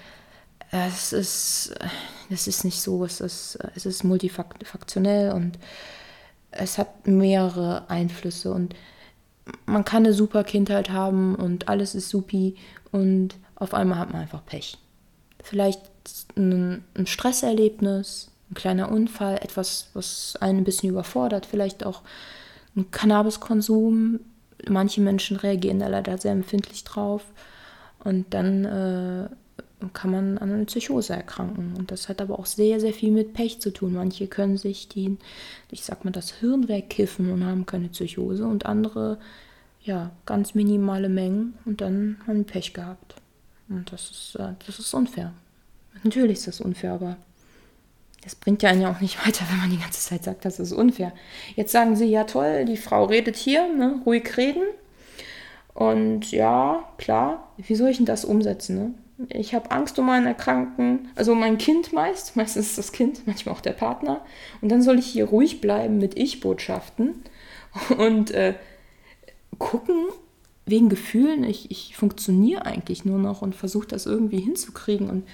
es 0.75 1.13
ist, 1.13 1.75
es 2.31 2.49
ist 2.49 2.65
nicht 2.65 2.81
so, 2.81 3.05
es 3.05 3.21
ist, 3.21 3.59
es 3.77 3.87
ist 3.87 4.03
multifaktionell 4.03 5.33
und 5.33 5.59
es 6.51 6.79
hat 6.79 7.07
mehrere 7.07 7.89
Einflüsse 7.89 8.53
und 8.53 8.75
man 9.67 9.85
kann 9.85 10.05
eine 10.05 10.15
super 10.15 10.43
Kindheit 10.43 10.91
haben 10.91 11.37
und 11.37 11.69
alles 11.69 11.95
ist 11.95 12.09
supi 12.09 12.57
und 12.91 13.37
auf 13.55 13.75
einmal 13.75 13.99
hat 13.99 14.13
man 14.13 14.23
einfach 14.23 14.45
Pech. 14.45 14.79
Vielleicht 15.43 15.81
ein, 16.37 16.85
ein 16.95 17.07
Stresserlebnis, 17.07 18.31
ein 18.51 18.55
kleiner 18.55 18.91
Unfall, 18.91 19.37
etwas, 19.37 19.91
was 19.95 20.37
einen 20.41 20.59
ein 20.59 20.65
bisschen 20.65 20.91
überfordert, 20.91 21.47
vielleicht 21.47 21.85
auch 21.85 22.03
ein 22.75 22.91
Cannabiskonsum. 22.91 24.21
Manche 24.69 25.03
Menschen 25.03 25.37
reagieren 25.37 25.79
da 25.79 25.89
leider 25.89 26.19
sehr 26.19 26.33
empfindlich 26.33 26.85
drauf 26.85 27.23
und 28.03 28.33
dann 28.33 28.65
äh, 28.65 29.29
kann 29.93 30.11
man 30.11 30.39
an 30.39 30.53
eine 30.53 30.65
Psychose 30.65 31.15
erkranken. 31.15 31.75
Und 31.77 31.91
das 31.91 32.09
hat 32.09 32.21
aber 32.21 32.39
auch 32.39 32.47
sehr, 32.47 32.81
sehr 32.81 32.93
viel 32.93 33.11
mit 33.11 33.35
Pech 33.35 33.61
zu 33.61 33.71
tun. 33.71 33.95
Manche 33.95 34.27
können 34.27 34.57
sich 34.57 34.89
die, 34.89 35.17
ich 35.71 35.83
sag 35.83 36.05
mal, 36.05 36.11
das 36.11 36.33
Hirn 36.33 36.69
wegkiffen 36.69 37.31
und 37.31 37.45
haben 37.45 37.67
keine 37.67 37.89
Psychose 37.89 38.47
und 38.47 38.67
andere, 38.67 39.19
ja, 39.83 40.11
ganz 40.27 40.55
minimale 40.55 41.09
Mengen 41.09 41.55
und 41.65 41.81
dann 41.81 42.19
haben 42.27 42.45
Pech 42.45 42.73
gehabt. 42.73 43.17
Und 43.69 43.93
das 43.93 44.11
ist, 44.11 44.37
äh, 44.37 44.55
das 44.67 44.79
ist 44.79 44.95
unfair. 44.95 45.33
Natürlich 46.03 46.39
ist 46.39 46.47
das 46.47 46.61
unfair, 46.61 46.93
aber 46.93 47.17
das 48.23 48.35
bringt 48.35 48.63
ja 48.63 48.71
einen 48.71 48.81
ja 48.81 48.91
auch 48.91 49.01
nicht 49.01 49.19
weiter, 49.27 49.45
wenn 49.51 49.59
man 49.59 49.71
die 49.71 49.79
ganze 49.79 50.01
Zeit 50.01 50.25
sagt, 50.25 50.45
das 50.45 50.59
ist 50.59 50.73
unfair. 50.73 51.13
Jetzt 51.57 51.73
sagen 51.73 51.97
sie, 51.97 52.07
ja 52.07 52.25
toll, 52.25 52.65
die 52.65 52.77
Frau 52.77 53.05
redet 53.05 53.37
hier, 53.37 53.69
ne? 53.69 54.01
ruhig 54.05 54.37
reden. 54.37 54.63
Und 55.75 56.31
ja, 56.31 56.89
klar, 56.99 57.53
wie 57.57 57.75
soll 57.75 57.91
ich 57.91 57.97
denn 57.97 58.07
das 58.07 58.25
umsetzen? 58.25 58.77
Ne? 58.77 58.95
Ich 59.29 59.55
habe 59.55 59.71
Angst 59.71 59.99
um 59.99 60.07
meinen 60.07 60.27
Erkrankten, 60.27 61.09
also 61.15 61.35
mein 61.35 61.59
Kind 61.59 61.93
meist, 61.93 62.37
meistens 62.37 62.69
ist 62.69 62.79
das 62.79 62.93
Kind, 62.93 63.27
manchmal 63.27 63.55
auch 63.55 63.61
der 63.61 63.73
Partner. 63.73 64.21
Und 64.61 64.71
dann 64.71 64.83
soll 64.83 64.99
ich 64.99 65.07
hier 65.07 65.27
ruhig 65.27 65.61
bleiben 65.61 65.99
mit 65.99 66.17
Ich-Botschaften 66.19 67.23
und 67.99 68.31
äh, 68.33 68.55
gucken, 69.59 70.07
wegen 70.67 70.89
Gefühlen, 70.89 71.45
ich, 71.45 71.71
ich 71.71 71.97
funktioniere 71.97 72.65
eigentlich 72.65 73.05
nur 73.05 73.19
noch 73.19 73.43
und 73.43 73.55
versuche 73.55 73.87
das 73.87 74.07
irgendwie 74.07 74.41
hinzukriegen. 74.41 75.11
Und 75.11 75.29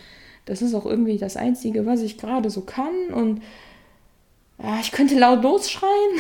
das 0.47 0.63
ist 0.63 0.75
auch 0.75 0.87
irgendwie 0.87 1.19
das 1.19 1.37
Einzige, 1.37 1.87
was 1.87 2.01
ich 2.01 2.19
gerade 2.19 2.51
so 2.51 2.63
kann. 2.63 3.13
Und 3.15 3.41
ja, 4.63 4.81
ich 4.81 4.93
könnte 4.93 5.19
laut 5.19 5.43
losschreien. 5.43 6.19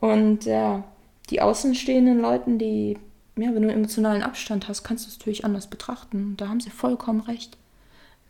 Und 0.00 0.44
ja, 0.46 0.82
die 1.30 1.40
außenstehenden 1.40 2.20
Leuten, 2.20 2.58
die, 2.58 2.98
ja, 3.36 3.54
wenn 3.54 3.62
du 3.62 3.72
emotionalen 3.72 4.22
Abstand 4.22 4.68
hast, 4.68 4.82
kannst 4.84 5.06
du 5.06 5.10
es 5.10 5.18
natürlich 5.18 5.44
anders 5.44 5.66
betrachten. 5.66 6.34
Da 6.36 6.48
haben 6.48 6.60
sie 6.60 6.70
vollkommen 6.70 7.20
recht. 7.20 7.56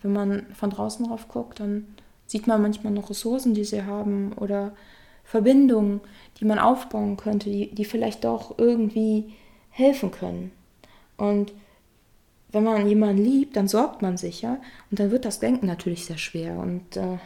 Wenn 0.02 0.12
man 0.12 0.46
von 0.54 0.70
draußen 0.70 1.06
drauf 1.06 1.28
guckt, 1.28 1.60
dann 1.60 1.86
sieht 2.26 2.46
man 2.46 2.62
manchmal 2.62 2.92
noch 2.92 3.10
Ressourcen, 3.10 3.54
die 3.54 3.64
sie 3.64 3.84
haben 3.84 4.32
oder 4.34 4.72
Verbindungen, 5.24 6.00
die 6.38 6.44
man 6.44 6.58
aufbauen 6.58 7.16
könnte, 7.16 7.50
die, 7.50 7.74
die 7.74 7.84
vielleicht 7.84 8.24
doch 8.24 8.58
irgendwie 8.58 9.32
helfen 9.70 10.10
können. 10.10 10.52
Und 11.16 11.52
wenn 12.50 12.64
man 12.64 12.86
jemanden 12.86 13.24
liebt, 13.24 13.56
dann 13.56 13.68
sorgt 13.68 14.02
man 14.02 14.16
sich, 14.16 14.42
ja. 14.42 14.58
Und 14.90 15.00
dann 15.00 15.10
wird 15.10 15.24
das 15.24 15.40
Denken 15.40 15.66
natürlich 15.66 16.04
sehr 16.04 16.18
schwer. 16.18 16.58
Und 16.58 16.96
äh, 16.96 17.18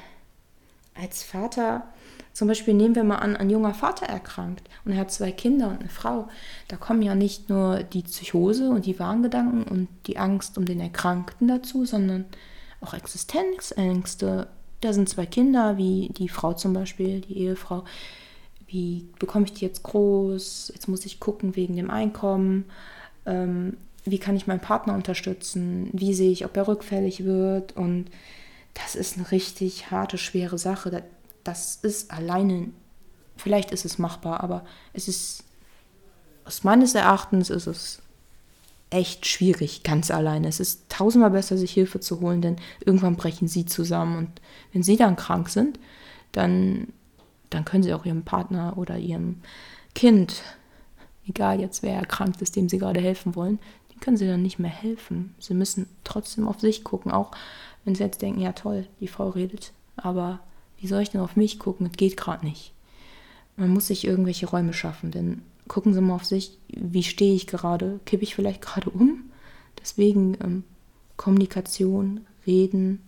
als 0.95 1.23
Vater, 1.23 1.89
zum 2.37 2.49
Beispiel 2.49 2.75
nehmen 2.75 2.95
wir 2.95 3.03
mal 3.03 3.17
an, 3.17 3.35
ein 3.35 3.49
junger 3.49 3.73
Vater 3.73 4.05
erkrankt 4.05 4.69
und 4.85 4.93
er 4.93 4.99
hat 4.99 5.11
zwei 5.11 5.33
Kinder 5.33 5.71
und 5.71 5.81
eine 5.81 5.89
Frau. 5.89 6.29
Da 6.69 6.77
kommen 6.77 7.01
ja 7.01 7.15
nicht 7.15 7.49
nur 7.49 7.83
die 7.83 8.03
Psychose 8.03 8.69
und 8.69 8.85
die 8.85 8.99
Warngedanken 8.99 9.63
und 9.63 9.89
die 10.07 10.19
Angst 10.19 10.59
um 10.59 10.67
den 10.67 10.79
Erkrankten 10.81 11.49
dazu, 11.49 11.87
sondern 11.87 12.27
auch 12.83 12.93
Existenzängste. 12.93 14.49
Da 14.83 14.93
sind 14.93 15.09
zwei 15.09 15.25
Kinder, 15.25 15.79
wie 15.79 16.11
die 16.11 16.29
Frau 16.29 16.53
zum 16.53 16.75
Beispiel, 16.75 17.23
die 17.23 17.39
Ehefrau, 17.39 17.85
wie 18.67 19.09
bekomme 19.19 19.47
ich 19.47 19.55
die 19.55 19.65
jetzt 19.65 19.83
groß, 19.83 20.73
jetzt 20.75 20.89
muss 20.89 21.07
ich 21.07 21.21
gucken 21.21 21.57
wegen 21.57 21.75
dem 21.75 21.91
Einkommen, 21.91 22.67
ähm, 23.25 23.79
wie 24.05 24.19
kann 24.19 24.37
ich 24.37 24.47
meinen 24.47 24.61
Partner 24.61 24.93
unterstützen, 24.93 25.89
wie 25.95 26.13
sehe 26.13 26.33
ich, 26.33 26.45
ob 26.45 26.55
er 26.55 26.69
rückfällig 26.69 27.25
wird 27.25 27.75
und 27.79 28.11
das 28.75 28.95
ist 28.95 29.17
eine 29.17 29.31
richtig 29.31 29.91
harte, 29.91 30.19
schwere 30.19 30.59
Sache. 30.59 31.03
Das 31.47 31.77
ist 31.77 32.11
alleine, 32.11 32.69
vielleicht 33.37 33.71
ist 33.71 33.85
es 33.85 33.99
machbar, 33.99 34.43
aber 34.43 34.65
es 34.93 35.09
ist, 35.09 35.45
aus 36.45 36.65
meines 36.65 36.95
Erachtens 36.95 37.51
ist 37.51 37.67
es 37.67 38.03
echt 38.91 39.27
schwierig, 39.27 39.83
ganz 39.83 40.11
alleine. 40.11 40.49
Es 40.49 40.61
ist 40.61 40.89
tausendmal 40.89 41.31
besser, 41.31 41.57
sich 41.57 41.73
Hilfe 41.73 42.01
zu 42.01 42.21
holen, 42.21 42.41
denn 42.41 42.57
irgendwann 42.85 43.17
brechen 43.17 43.49
sie 43.49 43.67
zusammen 43.67 44.19
und 44.19 44.41
wenn 44.73 44.83
sie 44.83 44.97
dann 44.97 45.17
krank 45.17 45.49
sind, 45.49 45.79
dann 46.33 46.89
dann 47.51 47.65
können 47.65 47.83
sie 47.83 47.95
auch 47.95 48.05
ihrem 48.05 48.23
Partner 48.23 48.75
oder 48.77 48.99
ihrem 48.99 49.41
Kind, 49.95 50.43
egal 51.27 51.61
jetzt 51.61 51.83
wer 51.83 51.95
erkrankt 51.95 52.43
ist, 52.43 52.57
dem 52.57 52.69
sie 52.69 52.79
gerade 52.79 53.01
helfen 53.01 53.35
wollen, 53.35 53.59
die 53.93 53.99
können 53.99 54.17
sie 54.17 54.27
dann 54.27 54.43
nicht 54.43 54.59
mehr 54.59 54.71
helfen. 54.71 55.35
Sie 55.39 55.55
müssen 55.55 55.89
trotzdem 56.05 56.47
auf 56.49 56.61
sich 56.61 56.85
gucken, 56.85 57.13
auch 57.13 57.31
wenn 57.85 57.95
sie 57.95 58.03
jetzt 58.03 58.23
denken, 58.23 58.41
ja 58.41 58.53
toll, 58.53 58.87
die 59.01 59.09
Frau 59.09 59.31
redet, 59.31 59.73
aber 59.97 60.41
wie 60.79 60.87
soll 60.87 61.03
ich 61.03 61.11
denn 61.11 61.21
auf 61.21 61.37
mich 61.37 61.59
gucken? 61.59 61.87
Es 61.87 61.97
geht 61.97 62.17
gerade 62.17 62.45
nicht. 62.45 62.73
Man 63.57 63.71
muss 63.71 63.87
sich 63.87 64.07
irgendwelche 64.07 64.47
Räume 64.47 64.73
schaffen, 64.73 65.11
denn 65.11 65.43
gucken 65.69 65.95
Sie 65.95 66.01
mal 66.01 66.15
auf 66.15 66.25
sich, 66.25 66.59
wie 66.69 67.03
stehe 67.03 67.35
ich 67.35 67.47
gerade? 67.47 68.01
Kippe 68.05 68.25
ich 68.25 68.35
vielleicht 68.35 68.63
gerade 68.63 68.91
um? 68.91 69.31
Deswegen 69.81 70.37
ähm, 70.43 70.65
Kommunikation, 71.17 72.27
Reden 72.47 73.01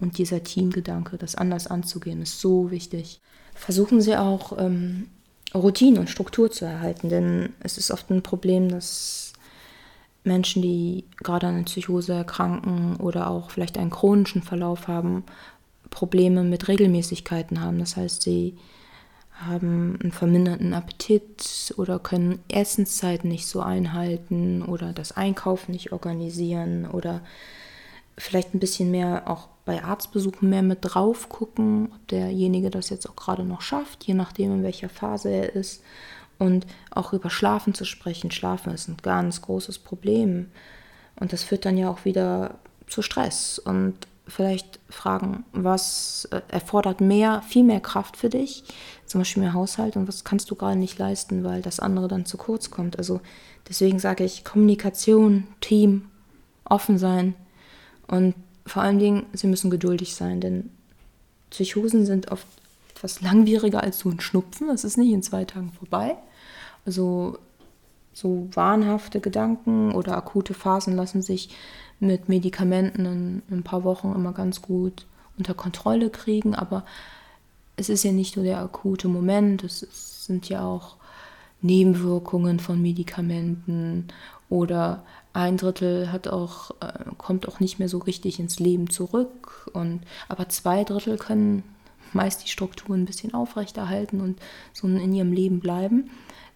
und 0.00 0.18
dieser 0.18 0.42
Teamgedanke, 0.42 1.16
das 1.16 1.36
anders 1.36 1.66
anzugehen, 1.66 2.22
ist 2.22 2.40
so 2.40 2.70
wichtig 2.70 3.20
versuchen 3.54 4.00
sie 4.00 4.16
auch 4.16 4.58
ähm, 4.58 5.08
Routine 5.54 6.00
und 6.00 6.10
Struktur 6.10 6.50
zu 6.50 6.64
erhalten, 6.64 7.08
denn 7.08 7.54
es 7.60 7.78
ist 7.78 7.90
oft 7.90 8.10
ein 8.10 8.22
Problem, 8.22 8.68
dass 8.68 9.32
Menschen, 10.24 10.62
die 10.62 11.04
gerade 11.18 11.46
an 11.46 11.54
einer 11.54 11.64
Psychose 11.64 12.14
erkranken 12.14 12.96
oder 12.96 13.28
auch 13.28 13.50
vielleicht 13.50 13.78
einen 13.78 13.90
chronischen 13.90 14.42
Verlauf 14.42 14.88
haben, 14.88 15.22
Probleme 15.94 16.42
mit 16.42 16.68
Regelmäßigkeiten 16.68 17.60
haben. 17.60 17.78
Das 17.78 17.96
heißt, 17.96 18.22
sie 18.22 18.58
haben 19.32 19.98
einen 20.02 20.12
verminderten 20.12 20.74
Appetit 20.74 21.74
oder 21.76 21.98
können 21.98 22.40
Essenszeiten 22.48 23.30
nicht 23.30 23.46
so 23.46 23.60
einhalten 23.60 24.62
oder 24.62 24.92
das 24.92 25.12
Einkaufen 25.12 25.72
nicht 25.72 25.92
organisieren 25.92 26.86
oder 26.86 27.22
vielleicht 28.16 28.54
ein 28.54 28.60
bisschen 28.60 28.90
mehr 28.90 29.22
auch 29.26 29.48
bei 29.64 29.82
Arztbesuchen 29.82 30.48
mehr 30.48 30.62
mit 30.62 30.80
drauf 30.82 31.28
gucken, 31.28 31.90
ob 31.92 32.08
derjenige 32.08 32.70
das 32.70 32.90
jetzt 32.90 33.08
auch 33.08 33.16
gerade 33.16 33.44
noch 33.44 33.60
schafft, 33.60 34.04
je 34.04 34.14
nachdem, 34.14 34.52
in 34.52 34.62
welcher 34.62 34.88
Phase 34.88 35.30
er 35.30 35.54
ist. 35.54 35.82
Und 36.38 36.66
auch 36.90 37.12
über 37.12 37.30
Schlafen 37.30 37.74
zu 37.74 37.84
sprechen. 37.84 38.30
Schlafen 38.30 38.74
ist 38.74 38.88
ein 38.88 38.96
ganz 39.00 39.40
großes 39.40 39.78
Problem. 39.78 40.50
Und 41.18 41.32
das 41.32 41.44
führt 41.44 41.64
dann 41.64 41.78
ja 41.78 41.88
auch 41.88 42.04
wieder 42.04 42.56
zu 42.88 43.02
Stress. 43.02 43.58
Und 43.58 43.94
vielleicht 44.26 44.80
fragen, 44.88 45.44
was 45.52 46.28
äh, 46.30 46.40
erfordert 46.48 47.00
mehr, 47.00 47.42
viel 47.42 47.64
mehr 47.64 47.80
Kraft 47.80 48.16
für 48.16 48.30
dich, 48.30 48.64
zum 49.06 49.20
Beispiel 49.20 49.42
mehr 49.42 49.52
Haushalt 49.52 49.96
und 49.96 50.08
was 50.08 50.24
kannst 50.24 50.50
du 50.50 50.54
gerade 50.54 50.78
nicht 50.78 50.98
leisten, 50.98 51.44
weil 51.44 51.62
das 51.62 51.80
andere 51.80 52.08
dann 52.08 52.24
zu 52.24 52.36
kurz 52.36 52.70
kommt. 52.70 52.98
Also 52.98 53.20
deswegen 53.68 53.98
sage 53.98 54.24
ich 54.24 54.44
Kommunikation, 54.44 55.46
Team, 55.60 56.06
offen 56.64 56.98
sein 56.98 57.34
und 58.06 58.34
vor 58.66 58.82
allen 58.82 58.98
Dingen, 58.98 59.26
sie 59.34 59.46
müssen 59.46 59.70
geduldig 59.70 60.14
sein, 60.14 60.40
denn 60.40 60.70
Psychosen 61.50 62.06
sind 62.06 62.32
oft 62.32 62.46
etwas 62.94 63.20
langwieriger 63.20 63.82
als 63.82 63.98
so 63.98 64.08
ein 64.08 64.20
Schnupfen. 64.20 64.68
Das 64.68 64.84
ist 64.84 64.96
nicht 64.96 65.12
in 65.12 65.22
zwei 65.22 65.44
Tagen 65.44 65.72
vorbei. 65.72 66.16
Also 66.86 67.38
so 68.12 68.48
wahnhafte 68.52 69.20
Gedanken 69.20 69.92
oder 69.92 70.16
akute 70.16 70.54
Phasen 70.54 70.96
lassen 70.96 71.20
sich 71.20 71.50
mit 72.00 72.28
Medikamenten 72.28 73.06
in, 73.06 73.42
in, 73.48 73.58
ein 73.58 73.62
paar 73.62 73.84
Wochen 73.84 74.12
immer 74.14 74.32
ganz 74.32 74.62
gut 74.62 75.06
unter 75.38 75.54
Kontrolle 75.54 76.10
kriegen. 76.10 76.54
Aber 76.54 76.84
es 77.76 77.88
ist 77.88 78.04
ja 78.04 78.12
nicht 78.12 78.36
nur 78.36 78.44
der 78.44 78.58
akute 78.58 79.08
Moment, 79.08 79.64
es, 79.64 79.86
sind 80.24 80.48
ja 80.48 80.64
auch 80.64 80.96
Nebenwirkungen 81.60 82.60
von 82.60 82.80
Medikamenten 82.80 84.08
oder 84.48 85.02
ein 85.34 85.56
Drittel 85.56 86.12
hat 86.12 86.28
auch, 86.28 86.70
äh, 86.80 87.04
kommt 87.18 87.48
auch 87.48 87.60
nicht 87.60 87.78
mehr 87.78 87.88
so 87.88 87.98
richtig 87.98 88.38
ins 88.38 88.60
Leben 88.60 88.88
zurück. 88.88 89.68
Und, 89.72 90.00
aber 90.28 90.48
zwei 90.48 90.84
Drittel 90.84 91.18
können 91.18 91.64
meist 92.12 92.44
die 92.44 92.48
Strukturen 92.48 93.02
ein 93.02 93.06
bisschen 93.06 93.34
aufrechterhalten 93.34 94.20
und 94.20 94.40
so 94.72 94.86
in 94.86 95.12
ihrem 95.12 95.32
Leben 95.32 95.60
bleiben. 95.60 96.10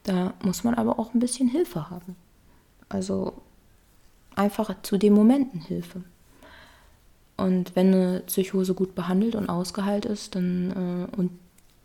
Da 0.04 0.32
muss 0.42 0.64
man 0.64 0.74
aber 0.74 0.98
auch 0.98 1.12
ein 1.12 1.20
bisschen 1.20 1.48
Hilfe 1.48 1.90
haben. 1.90 2.14
Also 2.88 3.34
einfach 4.38 4.74
zu 4.82 4.96
den 4.96 5.12
Momenten 5.12 5.60
Hilfe. 5.60 6.02
Und 7.36 7.76
wenn 7.76 7.94
eine 7.94 8.20
Psychose 8.26 8.74
gut 8.74 8.94
behandelt 8.94 9.34
und 9.34 9.48
ausgeheilt 9.48 10.04
ist, 10.04 10.34
dann 10.34 11.08
äh, 11.12 11.16
und 11.16 11.30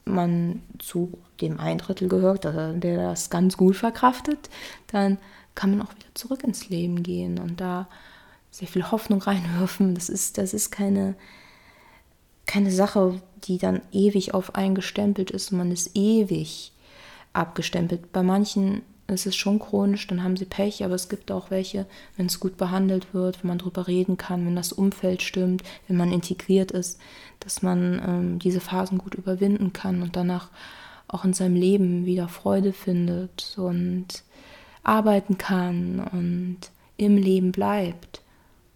man 0.06 0.62
zu 0.80 1.18
dem 1.40 1.60
ein 1.60 1.78
Drittel 1.78 2.10
gehört, 2.10 2.44
der 2.44 2.74
das 2.74 3.30
ganz 3.30 3.56
gut 3.56 3.76
verkraftet, 3.76 4.50
dann 4.88 5.18
kann 5.56 5.72
man 5.72 5.88
auch 5.88 5.94
wieder 5.96 6.14
zurück 6.14 6.44
ins 6.44 6.70
Leben 6.70 7.04
gehen 7.04 7.40
und 7.40 7.62
da 7.62 7.88
sehr 8.52 8.68
viel 8.68 8.92
Hoffnung 8.92 9.22
reinwerfen. 9.22 9.96
Das 9.96 10.10
ist, 10.10 10.38
das 10.38 10.54
ist 10.54 10.72
keine, 10.72 11.16
keine 12.46 12.72
Sache, 12.72 13.22
die 13.44 13.58
dann 13.58 13.82
ewig 13.92 14.34
auf 14.34 14.56
eingestempelt 14.56 15.32
ist 15.32 15.52
und 15.52 15.58
man 15.60 15.72
ist 15.72 15.92
ewig 15.96 16.72
abgestempelt. 17.34 18.12
Bei 18.12 18.24
manchen 18.24 18.82
ist 19.08 19.26
es 19.26 19.36
schon 19.36 19.60
chronisch, 19.60 20.08
dann 20.08 20.24
haben 20.24 20.38
sie 20.38 20.46
Pech, 20.46 20.84
aber 20.84 20.96
es 20.96 21.10
gibt 21.10 21.32
auch 21.32 21.52
welche, 21.52 21.86
wenn 22.16 22.28
es 22.28 22.40
gut 22.40 22.58
behandelt 22.58 23.14
wird, 23.14 23.44
wenn 23.44 23.50
man 23.50 23.58
darüber 23.58 23.88
reden 23.88 24.18
kann, 24.18 24.46
wenn 24.46 24.56
das 24.56 24.72
Umfeld 24.72 25.22
stimmt, 25.22 25.64
wenn 25.88 25.98
man 25.98 26.12
integriert 26.12 26.72
ist, 26.72 27.00
dass 27.40 27.62
man 27.62 28.02
ähm, 28.06 28.40
diese 28.40 28.62
Phasen 28.62 28.98
gut 28.98 29.16
überwinden 29.16 29.74
kann 29.74 30.02
und 30.02 30.16
danach 30.16 30.50
auch 31.08 31.26
in 31.26 31.34
seinem 31.34 31.56
Leben 31.56 32.06
wieder 32.06 32.28
Freude 32.28 32.74
findet 32.74 33.56
und 33.58 34.24
arbeiten 34.84 35.38
kann 35.38 36.00
und 36.00 36.58
im 36.98 37.18
Leben 37.18 37.52
bleibt 37.52 38.22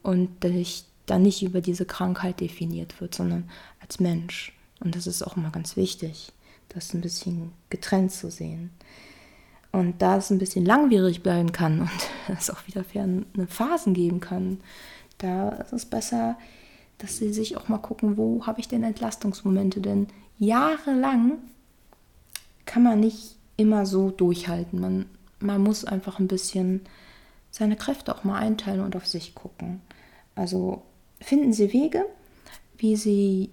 und 0.04 0.30
dann 1.06 1.22
nicht 1.22 1.42
über 1.42 1.62
diese 1.62 1.86
Krankheit 1.86 2.40
definiert 2.40 3.00
wird, 3.02 3.16
sondern 3.16 3.50
als 3.82 4.00
Mensch. 4.00 4.54
Und 4.80 4.96
das 4.96 5.08
ist 5.08 5.24
auch 5.24 5.38
immer 5.38 5.50
ganz 5.50 5.76
wichtig, 5.76 6.32
das 6.70 6.94
ein 6.94 7.02
bisschen 7.02 7.52
getrennt 7.70 8.12
zu 8.12 8.30
sehen. 8.30 8.70
Und 9.72 10.02
da 10.02 10.18
es 10.18 10.30
ein 10.32 10.40
bisschen 10.40 10.66
langwierig 10.66 11.24
bleiben 11.24 11.52
kann 11.52 11.82
und 12.28 12.38
es 12.38 12.50
auch 12.50 12.66
wieder 12.68 12.84
eine 12.96 13.48
Phasen 13.48 13.94
geben 13.94 14.20
kann, 14.20 14.60
da 15.18 15.50
ist 15.50 15.74
es 15.74 15.86
besser, 15.86 16.38
dass 16.98 17.18
sie 17.18 17.32
sich 17.34 17.58
auch 17.58 17.68
mal 17.68 17.78
gucken, 17.78 18.18
wo 18.18 18.46
habe 18.46 18.60
ich 18.60 18.68
denn 18.68 18.84
Entlastungsmomente? 18.84 19.82
Denn 19.82 20.08
jahrelang 20.40 21.34
kann 22.66 22.84
man 22.84 23.00
nicht 23.00 23.36
immer 23.56 23.86
so 23.86 24.12
durchhalten. 24.12 24.80
Man, 24.80 25.06
man 25.40 25.62
muss 25.62 25.86
einfach 25.86 26.20
ein 26.20 26.28
bisschen 26.28 26.82
seine 27.52 27.76
Kräfte 27.76 28.16
auch 28.16 28.24
mal 28.24 28.38
einteilen 28.38 28.82
und 28.82 28.96
auf 28.96 29.08
sich 29.08 29.36
gucken. 29.36 29.82
Also 30.36 30.84
finden 31.20 31.54
Sie 31.54 31.74
Wege, 31.74 32.06
wie 32.78 32.96
Sie 32.96 33.50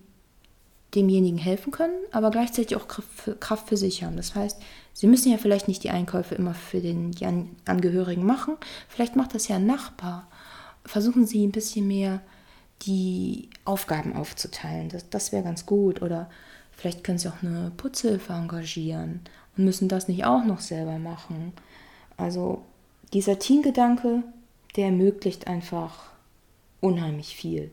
demjenigen 0.94 1.38
helfen 1.38 1.72
können, 1.72 1.96
aber 2.12 2.30
gleichzeitig 2.30 2.76
auch 2.76 2.86
Kraft 2.88 3.68
für 3.68 3.76
sich 3.76 4.04
haben. 4.04 4.16
Das 4.16 4.34
heißt, 4.34 4.60
Sie 4.94 5.08
müssen 5.08 5.32
ja 5.32 5.38
vielleicht 5.38 5.66
nicht 5.66 5.82
die 5.82 5.90
Einkäufe 5.90 6.36
immer 6.36 6.54
für 6.54 6.80
den 6.80 7.10
Angehörigen 7.64 8.24
machen. 8.24 8.56
Vielleicht 8.88 9.16
macht 9.16 9.34
das 9.34 9.48
ja 9.48 9.56
ein 9.56 9.66
Nachbar. 9.66 10.28
Versuchen 10.84 11.26
Sie 11.26 11.44
ein 11.44 11.52
bisschen 11.52 11.88
mehr 11.88 12.20
die 12.82 13.50
Aufgaben 13.64 14.14
aufzuteilen. 14.14 14.88
Das, 14.88 15.10
das 15.10 15.32
wäre 15.32 15.42
ganz 15.42 15.66
gut. 15.66 16.00
Oder 16.00 16.30
vielleicht 16.70 17.02
können 17.02 17.18
Sie 17.18 17.28
auch 17.28 17.42
eine 17.42 17.72
Putzhilfe 17.76 18.34
engagieren 18.34 19.20
und 19.56 19.64
müssen 19.64 19.88
das 19.88 20.06
nicht 20.06 20.24
auch 20.24 20.44
noch 20.44 20.60
selber 20.60 20.98
machen. 20.98 21.52
Also 22.16 22.62
dieser 23.12 23.40
Teamgedanke, 23.40 24.22
der 24.76 24.86
ermöglicht 24.86 25.48
einfach 25.48 26.12
unheimlich 26.80 27.34
viel. 27.34 27.72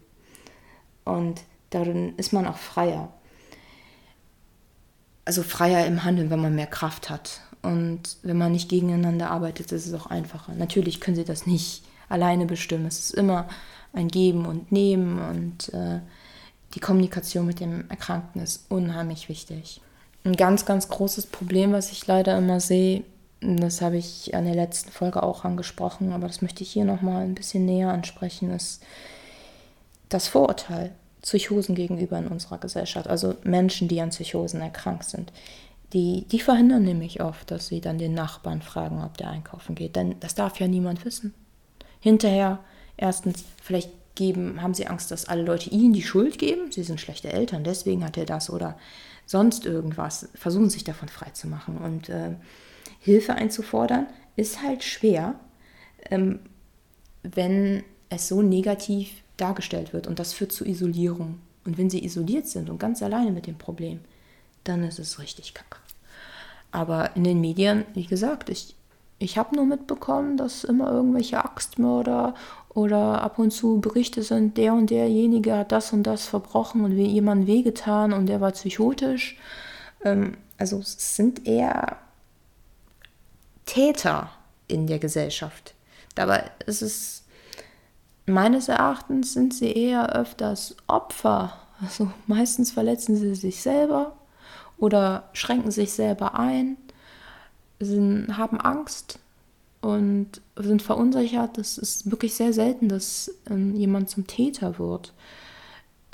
Und 1.06 1.42
darin 1.70 2.16
ist 2.18 2.34
man 2.34 2.48
auch 2.48 2.58
freier. 2.58 3.14
Also 5.26 5.44
freier 5.44 5.86
im 5.86 6.04
Handeln, 6.04 6.30
wenn 6.30 6.42
man 6.42 6.56
mehr 6.56 6.68
Kraft 6.68 7.10
hat. 7.10 7.42
Und 7.62 8.18
wenn 8.24 8.38
man 8.38 8.52
nicht 8.52 8.70
gegeneinander 8.70 9.30
arbeitet, 9.30 9.72
ist 9.72 9.86
es 9.86 9.94
auch 9.94 10.08
einfacher. 10.08 10.54
Natürlich 10.54 11.00
können 11.00 11.16
sie 11.16 11.26
das 11.26 11.46
nicht 11.46 11.84
alleine 12.10 12.46
bestimmen. 12.46 12.86
Es 12.88 13.00
ist 13.00 13.14
immer 13.14 13.48
ein 13.94 14.08
Geben 14.08 14.46
und 14.46 14.72
Nehmen 14.72 15.20
und 15.20 15.74
äh, 15.74 16.00
die 16.74 16.80
Kommunikation 16.80 17.46
mit 17.46 17.60
dem 17.60 17.90
Erkrankten 17.90 18.42
ist 18.42 18.66
unheimlich 18.70 19.30
wichtig. 19.30 19.82
Ein 20.24 20.36
ganz, 20.36 20.66
ganz 20.66 20.88
großes 20.88 21.28
Problem, 21.28 21.72
was 21.72 21.92
ich 21.92 22.08
leider 22.08 22.38
immer 22.38 22.60
sehe, 22.60 23.04
das 23.42 23.82
habe 23.82 23.98
ich 23.98 24.36
an 24.36 24.46
der 24.46 24.54
letzten 24.54 24.92
Folge 24.92 25.24
auch 25.24 25.46
angesprochen, 25.46 26.14
aber 26.14 26.28
das 26.28 26.44
möchte 26.44 26.64
ich 26.64 26.72
hier 26.72 26.86
nochmal 26.86 27.24
ein 27.24 27.34
bisschen 27.34 27.66
näher 27.66 27.90
ansprechen, 27.90 28.52
ist 28.52 28.84
das 30.10 30.28
Vorurteil 30.28 30.92
Psychosen 31.22 31.76
gegenüber 31.76 32.18
in 32.18 32.28
unserer 32.28 32.58
Gesellschaft. 32.58 33.08
Also 33.08 33.36
Menschen, 33.44 33.88
die 33.88 34.02
an 34.02 34.10
Psychosen 34.10 34.62
erkrankt 34.62 35.06
sind. 35.06 35.32
Die, 35.94 36.26
die 36.32 36.40
verhindern 36.40 36.84
nämlich 36.84 37.22
oft, 37.22 37.52
dass 37.52 37.68
sie 37.68 37.82
dann 37.82 37.98
den 37.98 38.14
Nachbarn 38.14 38.62
fragen, 38.62 39.04
ob 39.04 39.18
der 39.18 39.30
einkaufen 39.30 39.76
geht. 39.76 39.96
Denn 39.96 40.16
das 40.20 40.36
darf 40.36 40.60
ja 40.60 40.68
niemand 40.68 41.04
wissen. 41.06 41.34
Hinterher, 42.00 42.60
erstens, 42.98 43.44
vielleicht 43.62 43.92
geben, 44.16 44.62
haben 44.62 44.74
sie 44.74 44.88
Angst, 44.88 45.12
dass 45.12 45.26
alle 45.26 45.44
Leute 45.44 45.70
ihnen 45.70 45.94
die 45.94 46.02
Schuld 46.02 46.40
geben. 46.40 46.72
Sie 46.72 46.84
sind 46.84 47.00
schlechte 47.00 47.32
Eltern, 47.32 47.64
deswegen 47.64 48.04
hat 48.04 48.18
er 48.18 48.26
das 48.26 48.50
oder 48.50 48.78
sonst 49.26 49.66
irgendwas. 49.66 50.30
Versuchen 50.34 50.70
sich 50.70 50.84
davon 50.84 51.10
freizumachen. 51.10 51.78
Und 51.78 52.10
äh, 52.10 52.36
Hilfe 53.00 53.36
einzufordern, 53.36 54.08
ist 54.36 54.62
halt 54.62 54.84
schwer, 54.84 55.36
ähm, 56.10 56.40
wenn 57.24 57.84
es 58.10 58.28
so 58.28 58.42
negativ 58.42 59.21
dargestellt 59.42 59.94
wird 59.94 60.08
und 60.08 60.20
das 60.20 60.34
führt 60.34 60.52
zu 60.52 60.66
Isolierung. 60.66 61.40
Und 61.66 61.78
wenn 61.78 61.90
sie 61.90 62.04
isoliert 62.04 62.48
sind 62.48 62.70
und 62.70 62.80
ganz 62.80 63.04
alleine 63.04 63.32
mit 63.32 63.48
dem 63.48 63.58
Problem, 63.58 64.00
dann 64.64 64.84
ist 64.84 65.00
es 65.00 65.20
richtig 65.20 65.54
kacke. 65.54 65.78
Aber 66.72 67.16
in 67.16 67.24
den 67.24 67.42
Medien, 67.42 67.86
wie 67.94 68.06
gesagt, 68.06 68.50
ich, 68.50 68.76
ich 69.20 69.38
habe 69.38 69.56
nur 69.56 69.66
mitbekommen, 69.66 70.38
dass 70.38 70.64
immer 70.64 70.92
irgendwelche 70.92 71.44
Axtmörder 71.44 72.34
oder 72.70 73.22
ab 73.22 73.38
und 73.38 73.52
zu 73.52 73.82
Berichte 73.82 74.24
sind, 74.24 74.58
der 74.58 74.74
und 74.74 74.90
derjenige 74.90 75.56
hat 75.58 75.72
das 75.72 75.92
und 75.94 76.04
das 76.04 76.26
verbrochen 76.26 76.86
und 76.86 76.98
jemand 76.98 77.46
wehgetan 77.46 78.14
und 78.14 78.28
der 78.28 78.42
war 78.42 78.52
psychotisch. 78.52 79.38
Ähm, 80.04 80.38
also 80.58 80.80
es 80.80 81.16
sind 81.16 81.46
eher 81.46 81.98
Täter 83.66 84.30
in 84.68 84.88
der 84.88 85.00
Gesellschaft. 85.00 85.74
Dabei 86.16 86.50
ist 86.66 86.82
es 86.82 87.21
meines 88.26 88.68
Erachtens 88.68 89.34
sind 89.34 89.54
sie 89.54 89.72
eher 89.72 90.16
öfters 90.16 90.76
Opfer. 90.88 91.54
Also 91.82 92.12
meistens 92.28 92.72
verletzen 92.72 93.16
sie 93.16 93.36
sich 93.36 93.62
selber 93.62 94.16
oder 94.78 95.30
schränken 95.34 95.72
sich 95.72 95.94
selber 95.94 96.38
ein, 96.38 96.78
sind, 97.80 98.38
haben 98.38 98.60
Angst 98.60 99.20
und 99.82 100.42
sind 100.56 100.82
verunsichert. 100.82 101.58
Das 101.58 101.78
ist 101.78 102.10
wirklich 102.10 102.36
sehr 102.36 102.54
selten, 102.54 102.88
dass 102.88 103.34
ähm, 103.50 103.76
jemand 103.76 104.10
zum 104.10 104.28
Täter 104.28 104.78
wird. 104.78 105.14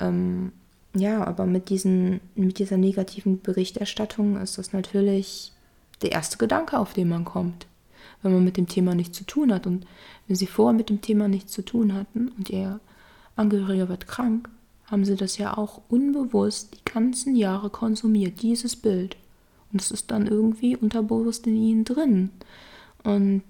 Ähm, 0.00 0.52
ja, 0.94 1.24
aber 1.24 1.44
mit, 1.44 1.68
diesen, 1.68 2.20
mit 2.34 2.58
dieser 2.58 2.78
negativen 2.78 3.42
Berichterstattung 3.42 4.40
ist 4.40 4.56
das 4.56 4.72
natürlich 4.72 5.52
der 6.00 6.12
erste 6.12 6.38
Gedanke, 6.38 6.78
auf 6.78 6.94
den 6.94 7.08
man 7.08 7.24
kommt 7.24 7.67
wenn 8.22 8.32
man 8.32 8.44
mit 8.44 8.56
dem 8.56 8.68
Thema 8.68 8.94
nichts 8.94 9.16
zu 9.16 9.24
tun 9.24 9.52
hat. 9.52 9.66
Und 9.66 9.86
wenn 10.26 10.36
sie 10.36 10.46
vorher 10.46 10.76
mit 10.76 10.90
dem 10.90 11.00
Thema 11.00 11.28
nichts 11.28 11.52
zu 11.52 11.62
tun 11.62 11.94
hatten 11.94 12.28
und 12.36 12.50
ihr 12.50 12.80
Angehöriger 13.36 13.88
wird 13.88 14.06
krank, 14.06 14.48
haben 14.86 15.04
sie 15.04 15.16
das 15.16 15.38
ja 15.38 15.56
auch 15.56 15.82
unbewusst 15.88 16.74
die 16.74 16.92
ganzen 16.92 17.36
Jahre 17.36 17.70
konsumiert, 17.70 18.42
dieses 18.42 18.74
Bild. 18.74 19.16
Und 19.72 19.82
es 19.82 19.90
ist 19.90 20.10
dann 20.10 20.26
irgendwie 20.26 20.76
unterbewusst 20.76 21.46
in 21.46 21.56
ihnen 21.56 21.84
drin. 21.84 22.30
Und 23.04 23.42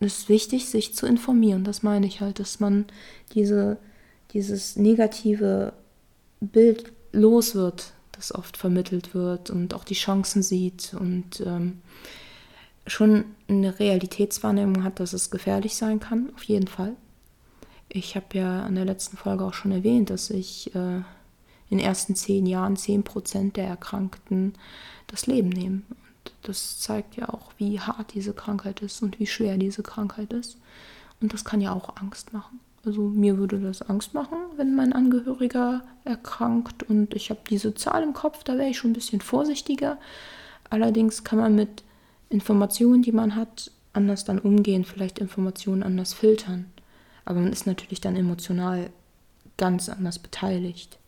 es 0.00 0.20
ist 0.20 0.28
wichtig, 0.28 0.66
sich 0.66 0.94
zu 0.94 1.06
informieren. 1.06 1.64
Das 1.64 1.82
meine 1.82 2.06
ich 2.06 2.20
halt, 2.20 2.38
dass 2.38 2.60
man 2.60 2.86
diese, 3.34 3.78
dieses 4.32 4.76
negative 4.76 5.72
Bild 6.40 6.92
los 7.12 7.54
wird, 7.54 7.92
das 8.12 8.34
oft 8.34 8.56
vermittelt 8.56 9.14
wird 9.14 9.50
und 9.50 9.74
auch 9.74 9.84
die 9.84 9.94
Chancen 9.94 10.42
sieht 10.42 10.94
und 10.98 11.40
ähm, 11.44 11.78
schon 12.88 13.24
eine 13.48 13.78
Realitätswahrnehmung 13.78 14.84
hat, 14.84 15.00
dass 15.00 15.12
es 15.12 15.30
gefährlich 15.30 15.76
sein 15.76 16.00
kann, 16.00 16.30
auf 16.34 16.42
jeden 16.44 16.68
Fall. 16.68 16.94
Ich 17.88 18.16
habe 18.16 18.26
ja 18.32 18.66
in 18.66 18.74
der 18.74 18.84
letzten 18.84 19.16
Folge 19.16 19.44
auch 19.44 19.54
schon 19.54 19.72
erwähnt, 19.72 20.10
dass 20.10 20.30
ich 20.30 20.74
äh, 20.74 20.96
in 21.70 21.78
den 21.78 21.80
ersten 21.80 22.14
zehn 22.14 22.46
Jahren 22.46 22.76
zehn 22.76 23.02
Prozent 23.02 23.56
der 23.56 23.66
Erkrankten 23.66 24.54
das 25.06 25.26
Leben 25.26 25.48
nehmen. 25.48 25.86
Und 25.88 26.32
das 26.42 26.80
zeigt 26.80 27.16
ja 27.16 27.28
auch, 27.28 27.52
wie 27.56 27.80
hart 27.80 28.14
diese 28.14 28.34
Krankheit 28.34 28.80
ist 28.80 29.02
und 29.02 29.18
wie 29.18 29.26
schwer 29.26 29.56
diese 29.56 29.82
Krankheit 29.82 30.32
ist. 30.32 30.58
Und 31.20 31.32
das 31.32 31.44
kann 31.44 31.60
ja 31.60 31.72
auch 31.72 31.96
Angst 31.96 32.32
machen. 32.32 32.60
Also 32.84 33.02
mir 33.02 33.38
würde 33.38 33.58
das 33.58 33.82
Angst 33.82 34.14
machen, 34.14 34.38
wenn 34.56 34.74
mein 34.74 34.92
Angehöriger 34.92 35.82
erkrankt 36.04 36.84
und 36.84 37.14
ich 37.14 37.30
habe 37.30 37.40
diese 37.50 37.74
Zahl 37.74 38.02
im 38.02 38.12
Kopf, 38.12 38.44
da 38.44 38.56
wäre 38.56 38.70
ich 38.70 38.78
schon 38.78 38.90
ein 38.90 38.94
bisschen 38.94 39.20
vorsichtiger. 39.20 39.98
Allerdings 40.70 41.24
kann 41.24 41.38
man 41.38 41.54
mit 41.54 41.82
Informationen, 42.30 43.02
die 43.02 43.12
man 43.12 43.34
hat, 43.34 43.70
anders 43.92 44.24
dann 44.24 44.38
umgehen, 44.38 44.84
vielleicht 44.84 45.18
Informationen 45.18 45.82
anders 45.82 46.14
filtern. 46.14 46.66
Aber 47.24 47.40
man 47.40 47.52
ist 47.52 47.66
natürlich 47.66 48.00
dann 48.00 48.16
emotional 48.16 48.90
ganz 49.56 49.88
anders 49.88 50.18
beteiligt. 50.18 50.98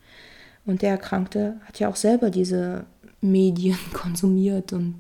Und 0.67 0.83
der 0.83 0.91
Erkrankte 0.91 1.61
hat 1.65 1.79
ja 1.79 1.89
auch 1.89 1.97
selber 1.97 2.31
diese 2.31 2.85
Medien 3.21 3.79
konsumiert 3.93 4.73
und 4.73 4.97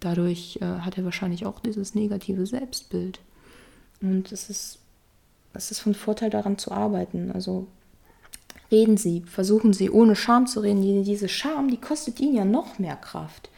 dadurch 0.00 0.58
äh, 0.60 0.64
hat 0.64 0.98
er 0.98 1.04
wahrscheinlich 1.04 1.46
auch 1.46 1.60
dieses 1.60 1.94
negative 1.94 2.46
Selbstbild. 2.46 3.20
Und 4.00 4.30
es 4.32 4.50
ist, 4.50 4.78
es 5.54 5.70
ist 5.70 5.80
von 5.80 5.94
Vorteil 5.94 6.30
daran 6.30 6.58
zu 6.58 6.70
arbeiten. 6.70 7.32
Also 7.32 7.66
reden 8.70 8.96
Sie, 8.96 9.22
versuchen 9.22 9.72
Sie 9.72 9.90
ohne 9.90 10.14
Scham 10.14 10.46
zu 10.46 10.60
reden. 10.60 11.04
Diese 11.04 11.28
Scham, 11.28 11.68
die 11.70 11.78
kostet 11.78 12.20
Ihnen 12.20 12.34
ja 12.34 12.44
noch 12.44 12.78
mehr 12.78 12.96
Kraft. 12.96 13.50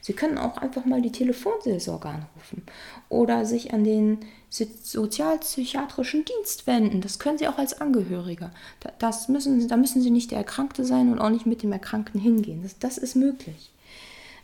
Sie 0.00 0.12
können 0.12 0.38
auch 0.38 0.56
einfach 0.56 0.84
mal 0.84 1.02
die 1.02 1.12
Telefonseelsorge 1.12 2.08
anrufen 2.08 2.62
oder 3.08 3.44
sich 3.44 3.72
an 3.72 3.84
den 3.84 4.20
sozialpsychiatrischen 4.50 6.24
Dienst 6.24 6.66
wenden. 6.66 7.00
Das 7.00 7.18
können 7.18 7.38
Sie 7.38 7.48
auch 7.48 7.58
als 7.58 7.80
Angehöriger. 7.80 8.50
Das 8.98 9.28
müssen, 9.28 9.68
da 9.68 9.76
müssen 9.76 10.00
Sie 10.02 10.10
nicht 10.10 10.30
der 10.30 10.38
Erkrankte 10.38 10.84
sein 10.84 11.12
und 11.12 11.18
auch 11.18 11.30
nicht 11.30 11.46
mit 11.46 11.62
dem 11.62 11.72
Erkrankten 11.72 12.20
hingehen. 12.20 12.62
Das, 12.62 12.78
das 12.78 12.98
ist 12.98 13.16
möglich. 13.16 13.70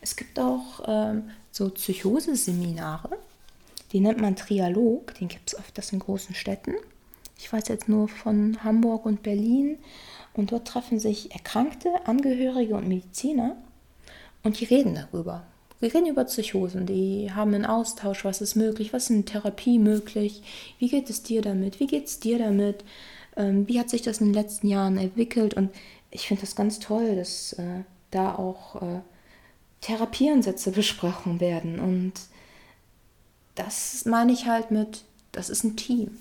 Es 0.01 0.17
gibt 0.17 0.39
auch 0.39 0.83
ähm, 0.87 1.31
so 1.51 1.71
Psychoseseminare, 1.71 3.17
die 3.93 4.01
nennt 4.01 4.21
man 4.21 4.37
Trialog, 4.37 5.15
den 5.15 5.29
gibt 5.29 5.53
es 5.53 5.59
öfters 5.59 5.93
in 5.93 6.01
großen 6.01 6.35
Städten. 6.35 6.75
Ich 7.39 7.53
weiß 7.53 7.69
jetzt 7.69 7.89
nur 7.89 8.09
von 8.09 8.63
Hamburg 8.63 9.07
und 9.07 9.23
Berlin. 9.23 9.79
Und 10.35 10.51
dort 10.51 10.67
treffen 10.67 10.99
sich 10.99 11.33
Erkrankte, 11.33 11.91
Angehörige 12.07 12.75
und 12.75 12.89
Mediziner 12.89 13.57
und 14.45 14.61
die 14.61 14.65
reden 14.67 14.95
darüber. 14.95 15.43
Wir 15.81 15.93
reden 15.93 16.07
über 16.07 16.25
Psychosen, 16.25 16.87
die 16.87 17.33
haben 17.33 17.53
einen 17.53 17.67
Austausch, 17.67 18.25
was 18.25 18.41
ist 18.41 18.55
möglich, 18.55 18.93
was 18.93 19.05
ist 19.05 19.11
in 19.11 19.27
Therapie 19.27 19.79
möglich, 19.79 20.43
wie 20.79 20.89
geht 20.89 21.11
es 21.11 21.23
dir 21.23 21.43
damit, 21.43 21.81
wie 21.81 21.87
geht 21.87 22.07
es 22.07 22.21
dir 22.21 22.39
damit, 22.39 22.85
ähm, 23.37 23.67
wie 23.69 23.79
hat 23.81 23.91
sich 23.91 24.03
das 24.03 24.21
in 24.21 24.29
den 24.29 24.35
letzten 24.35 24.69
Jahren 24.69 24.97
entwickelt 24.97 25.55
und 25.55 25.71
ich 26.11 26.29
finde 26.29 26.43
das 26.43 26.55
ganz 26.55 26.79
toll, 26.79 27.17
dass 27.17 27.55
äh, 27.55 27.83
da 28.13 28.35
auch 28.37 28.81
äh, 28.81 29.01
Therapieansätze 29.81 30.71
besprochen 30.73 31.41
werden. 31.41 31.81
Und 31.81 32.13
das 33.57 34.05
meine 34.05 34.33
ich 34.33 34.47
halt 34.47 34.71
mit, 34.71 35.05
das 35.33 35.51
ist 35.51 35.65
ein 35.65 35.77
Team. 35.77 36.17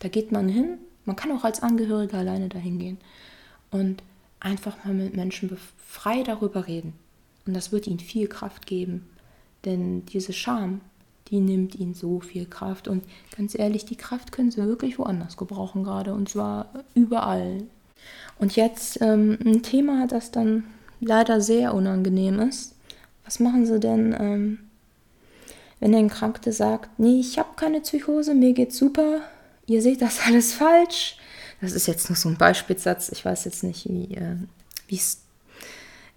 Da 0.00 0.08
geht 0.08 0.30
man 0.30 0.48
hin, 0.48 0.78
man 1.04 1.16
kann 1.16 1.32
auch 1.32 1.44
als 1.44 1.62
Angehöriger 1.62 2.18
alleine 2.18 2.48
dahin 2.48 2.78
gehen 2.78 2.98
und 3.70 4.02
einfach 4.38 4.84
mal 4.84 4.94
mit 4.94 5.14
Menschen 5.14 5.56
frei 5.76 6.22
darüber 6.22 6.66
reden. 6.66 6.94
Und 7.50 7.54
das 7.54 7.72
wird 7.72 7.88
ihnen 7.88 7.98
viel 7.98 8.28
Kraft 8.28 8.64
geben. 8.64 9.10
Denn 9.64 10.06
diese 10.06 10.32
Scham, 10.32 10.82
die 11.30 11.40
nimmt 11.40 11.74
ihnen 11.74 11.94
so 11.94 12.20
viel 12.20 12.46
Kraft. 12.46 12.86
Und 12.86 13.02
ganz 13.36 13.58
ehrlich, 13.58 13.84
die 13.84 13.96
Kraft 13.96 14.30
können 14.30 14.52
sie 14.52 14.64
wirklich 14.64 15.00
woanders 15.00 15.36
gebrauchen 15.36 15.82
gerade. 15.82 16.14
Und 16.14 16.28
zwar 16.28 16.70
überall. 16.94 17.64
Und 18.38 18.54
jetzt 18.54 19.02
ähm, 19.02 19.36
ein 19.44 19.64
Thema, 19.64 20.06
das 20.06 20.30
dann 20.30 20.62
leider 21.00 21.40
sehr 21.40 21.74
unangenehm 21.74 22.38
ist. 22.38 22.76
Was 23.24 23.40
machen 23.40 23.66
sie 23.66 23.80
denn, 23.80 24.14
ähm, 24.16 24.58
wenn 25.80 25.90
der 25.90 26.06
Krankte 26.06 26.52
sagt, 26.52 27.00
nee, 27.00 27.18
ich 27.18 27.36
habe 27.36 27.56
keine 27.56 27.80
Psychose, 27.80 28.32
mir 28.32 28.52
geht's 28.52 28.78
super, 28.78 29.22
ihr 29.66 29.82
seht 29.82 30.02
das 30.02 30.20
alles 30.24 30.52
falsch. 30.52 31.16
Das 31.60 31.72
ist 31.72 31.88
jetzt 31.88 32.10
nur 32.10 32.16
so 32.16 32.28
ein 32.28 32.38
Beispielsatz. 32.38 33.08
Ich 33.10 33.24
weiß 33.24 33.44
jetzt 33.46 33.64
nicht, 33.64 33.88
wie 33.88 34.14
äh, 34.14 34.36
es 34.88 35.22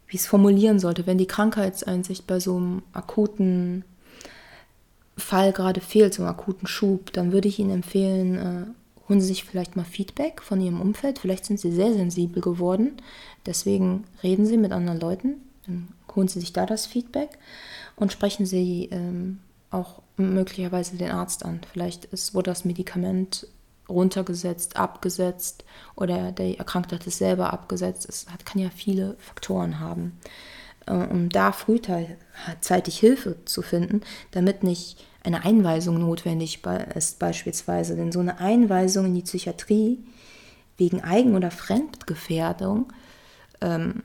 wie 0.07 0.17
es 0.17 0.27
formulieren 0.27 0.79
sollte, 0.79 1.07
wenn 1.07 1.17
die 1.17 1.27
Krankheitseinsicht 1.27 2.27
bei 2.27 2.39
so 2.39 2.57
einem 2.57 2.83
akuten 2.93 3.83
Fall 5.17 5.53
gerade 5.53 5.81
fehlt, 5.81 6.13
so 6.13 6.23
einem 6.23 6.31
akuten 6.31 6.67
Schub, 6.67 7.13
dann 7.13 7.31
würde 7.31 7.47
ich 7.47 7.59
Ihnen 7.59 7.71
empfehlen, 7.71 8.37
äh, 8.37 9.09
holen 9.09 9.21
Sie 9.21 9.27
sich 9.27 9.43
vielleicht 9.43 9.75
mal 9.75 9.85
Feedback 9.85 10.41
von 10.41 10.61
Ihrem 10.61 10.81
Umfeld. 10.81 11.19
Vielleicht 11.19 11.45
sind 11.45 11.59
Sie 11.59 11.71
sehr 11.71 11.93
sensibel 11.93 12.41
geworden. 12.41 12.93
Deswegen 13.45 14.05
reden 14.23 14.45
Sie 14.45 14.57
mit 14.57 14.71
anderen 14.71 14.99
Leuten. 14.99 15.35
Dann 15.65 15.89
holen 16.15 16.27
Sie 16.27 16.39
sich 16.39 16.53
da 16.53 16.65
das 16.65 16.85
Feedback 16.85 17.37
und 17.95 18.11
sprechen 18.11 18.45
Sie 18.45 18.89
ähm, 18.91 19.39
auch 19.71 20.01
möglicherweise 20.17 20.97
den 20.97 21.11
Arzt 21.11 21.45
an. 21.45 21.61
Vielleicht 21.71 22.05
ist, 22.05 22.33
wurde 22.33 22.51
das 22.51 22.65
Medikament 22.65 23.47
runtergesetzt, 23.89 24.77
abgesetzt 24.77 25.65
oder 25.95 26.31
der 26.31 26.57
Erkrankte 26.57 26.95
hat 26.95 27.07
es 27.07 27.17
selber 27.17 27.53
abgesetzt. 27.53 28.07
Es 28.07 28.25
kann 28.45 28.61
ja 28.61 28.69
viele 28.69 29.15
Faktoren 29.19 29.79
haben. 29.79 30.19
Äh, 30.85 30.93
um 30.93 31.29
da 31.29 31.51
frühzeitig 31.51 32.99
Hilfe 32.99 33.37
zu 33.45 33.61
finden, 33.61 34.01
damit 34.31 34.63
nicht 34.63 35.05
eine 35.23 35.45
Einweisung 35.45 35.99
notwendig 35.99 36.61
ist 36.95 37.19
beispielsweise. 37.19 37.95
Denn 37.95 38.11
so 38.11 38.19
eine 38.19 38.39
Einweisung 38.39 39.05
in 39.05 39.15
die 39.15 39.21
Psychiatrie 39.21 40.03
wegen 40.77 41.01
Eigen- 41.01 41.35
oder 41.35 41.51
Fremdgefährdung 41.51 42.91
ähm, 43.61 44.03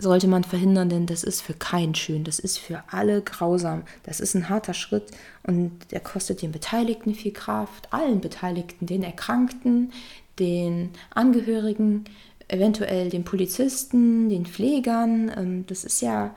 sollte 0.00 0.28
man 0.28 0.44
verhindern, 0.44 0.88
denn 0.88 1.06
das 1.06 1.24
ist 1.24 1.42
für 1.42 1.54
keinen 1.54 1.94
schön, 1.94 2.24
das 2.24 2.38
ist 2.38 2.58
für 2.58 2.82
alle 2.90 3.22
grausam, 3.22 3.82
das 4.04 4.20
ist 4.20 4.34
ein 4.34 4.48
harter 4.48 4.74
Schritt 4.74 5.10
und 5.42 5.72
der 5.90 6.00
kostet 6.00 6.42
den 6.42 6.52
Beteiligten 6.52 7.14
viel 7.14 7.32
Kraft, 7.32 7.92
allen 7.92 8.20
Beteiligten, 8.20 8.86
den 8.86 9.02
Erkrankten, 9.02 9.92
den 10.38 10.90
Angehörigen, 11.10 12.04
eventuell 12.48 13.10
den 13.10 13.24
Polizisten, 13.24 14.28
den 14.28 14.46
Pflegern. 14.46 15.30
Ähm, 15.36 15.66
das 15.66 15.84
ist 15.84 16.00
ja 16.00 16.34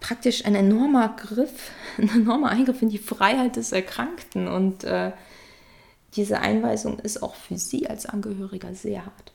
praktisch 0.00 0.44
ein 0.44 0.54
enormer 0.54 1.16
Griff, 1.16 1.70
ein 1.98 2.10
enormer 2.10 2.50
Eingriff 2.50 2.82
in 2.82 2.90
die 2.90 2.98
Freiheit 2.98 3.56
des 3.56 3.72
Erkrankten 3.72 4.48
und 4.48 4.84
äh, 4.84 5.12
diese 6.14 6.40
Einweisung 6.40 7.00
ist 7.00 7.22
auch 7.22 7.34
für 7.34 7.58
Sie 7.58 7.88
als 7.88 8.06
Angehöriger 8.06 8.72
sehr 8.74 9.04
hart. 9.04 9.32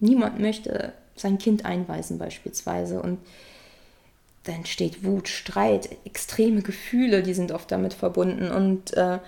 Niemand 0.00 0.40
möchte 0.40 0.94
sein 1.16 1.38
Kind 1.38 1.64
einweisen 1.64 2.18
beispielsweise 2.18 3.00
und 3.00 3.18
da 4.44 4.52
entsteht 4.52 5.04
Wut, 5.04 5.28
Streit, 5.28 5.88
extreme 6.04 6.62
Gefühle, 6.62 7.22
die 7.22 7.34
sind 7.34 7.50
oft 7.50 7.70
damit 7.72 7.94
verbunden 7.94 8.50
und 8.50 8.96
äh, 8.96 9.18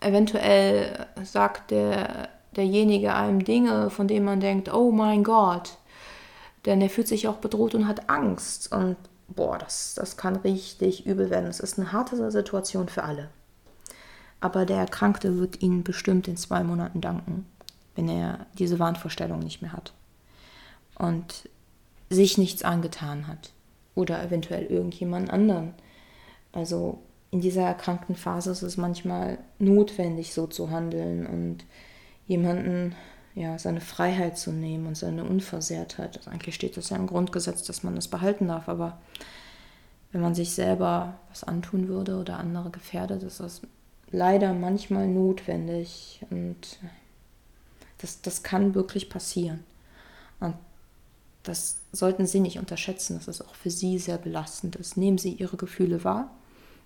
eventuell 0.00 1.06
sagt 1.24 1.72
der, 1.72 2.28
derjenige 2.54 3.14
einem 3.14 3.44
Dinge, 3.44 3.90
von 3.90 4.06
denen 4.06 4.24
man 4.24 4.40
denkt, 4.40 4.72
oh 4.72 4.92
mein 4.92 5.24
Gott, 5.24 5.78
denn 6.66 6.80
er 6.80 6.90
fühlt 6.90 7.08
sich 7.08 7.26
auch 7.26 7.36
bedroht 7.36 7.74
und 7.74 7.88
hat 7.88 8.08
Angst 8.08 8.72
und 8.72 8.96
boah, 9.28 9.58
das, 9.58 9.94
das 9.94 10.16
kann 10.16 10.36
richtig 10.36 11.04
übel 11.06 11.30
werden. 11.30 11.48
Es 11.48 11.58
ist 11.58 11.78
eine 11.78 11.92
harte 11.92 12.30
Situation 12.30 12.88
für 12.88 13.02
alle. 13.02 13.28
Aber 14.40 14.66
der 14.66 14.78
Erkrankte 14.78 15.38
wird 15.38 15.62
Ihnen 15.62 15.82
bestimmt 15.82 16.28
in 16.28 16.36
zwei 16.36 16.62
Monaten 16.62 17.00
danken, 17.00 17.46
wenn 17.96 18.08
er 18.08 18.46
diese 18.58 18.78
Wahnvorstellung 18.78 19.40
nicht 19.40 19.62
mehr 19.62 19.72
hat 19.72 19.92
und 20.98 21.48
sich 22.10 22.38
nichts 22.38 22.62
angetan 22.62 23.26
hat 23.26 23.52
oder 23.94 24.22
eventuell 24.22 24.66
irgendjemand 24.66 25.30
anderen. 25.30 25.74
Also 26.52 27.00
in 27.30 27.40
dieser 27.40 27.62
erkrankten 27.62 28.14
Phase 28.14 28.50
ist 28.50 28.62
es 28.62 28.76
manchmal 28.76 29.38
notwendig, 29.58 30.32
so 30.32 30.46
zu 30.46 30.70
handeln 30.70 31.26
und 31.26 31.64
jemanden 32.26 32.94
ja, 33.34 33.58
seine 33.58 33.80
Freiheit 33.80 34.38
zu 34.38 34.50
nehmen 34.50 34.86
und 34.86 34.96
seine 34.96 35.24
Unversehrtheit. 35.24 36.16
Also 36.16 36.30
eigentlich 36.30 36.54
steht 36.54 36.76
das 36.76 36.88
ja 36.90 36.96
im 36.96 37.06
Grundgesetz, 37.06 37.62
dass 37.64 37.82
man 37.82 37.94
das 37.94 38.08
behalten 38.08 38.48
darf, 38.48 38.68
aber 38.68 38.98
wenn 40.12 40.22
man 40.22 40.34
sich 40.34 40.52
selber 40.52 41.18
was 41.28 41.44
antun 41.44 41.88
würde 41.88 42.16
oder 42.16 42.38
andere 42.38 42.70
gefährdet, 42.70 43.22
ist 43.22 43.40
das 43.40 43.60
leider 44.10 44.54
manchmal 44.54 45.08
notwendig 45.08 46.24
und 46.30 46.78
das, 47.98 48.22
das 48.22 48.42
kann 48.42 48.74
wirklich 48.74 49.10
passieren. 49.10 49.64
Und 50.40 50.54
das 51.48 51.80
sollten 51.92 52.26
Sie 52.26 52.40
nicht 52.40 52.58
unterschätzen, 52.58 53.16
dass 53.16 53.28
es 53.28 53.40
auch 53.40 53.54
für 53.54 53.70
Sie 53.70 53.98
sehr 53.98 54.18
belastend 54.18 54.76
ist. 54.76 54.96
Nehmen 54.96 55.18
Sie 55.18 55.32
Ihre 55.32 55.56
Gefühle 55.56 56.04
wahr, 56.04 56.30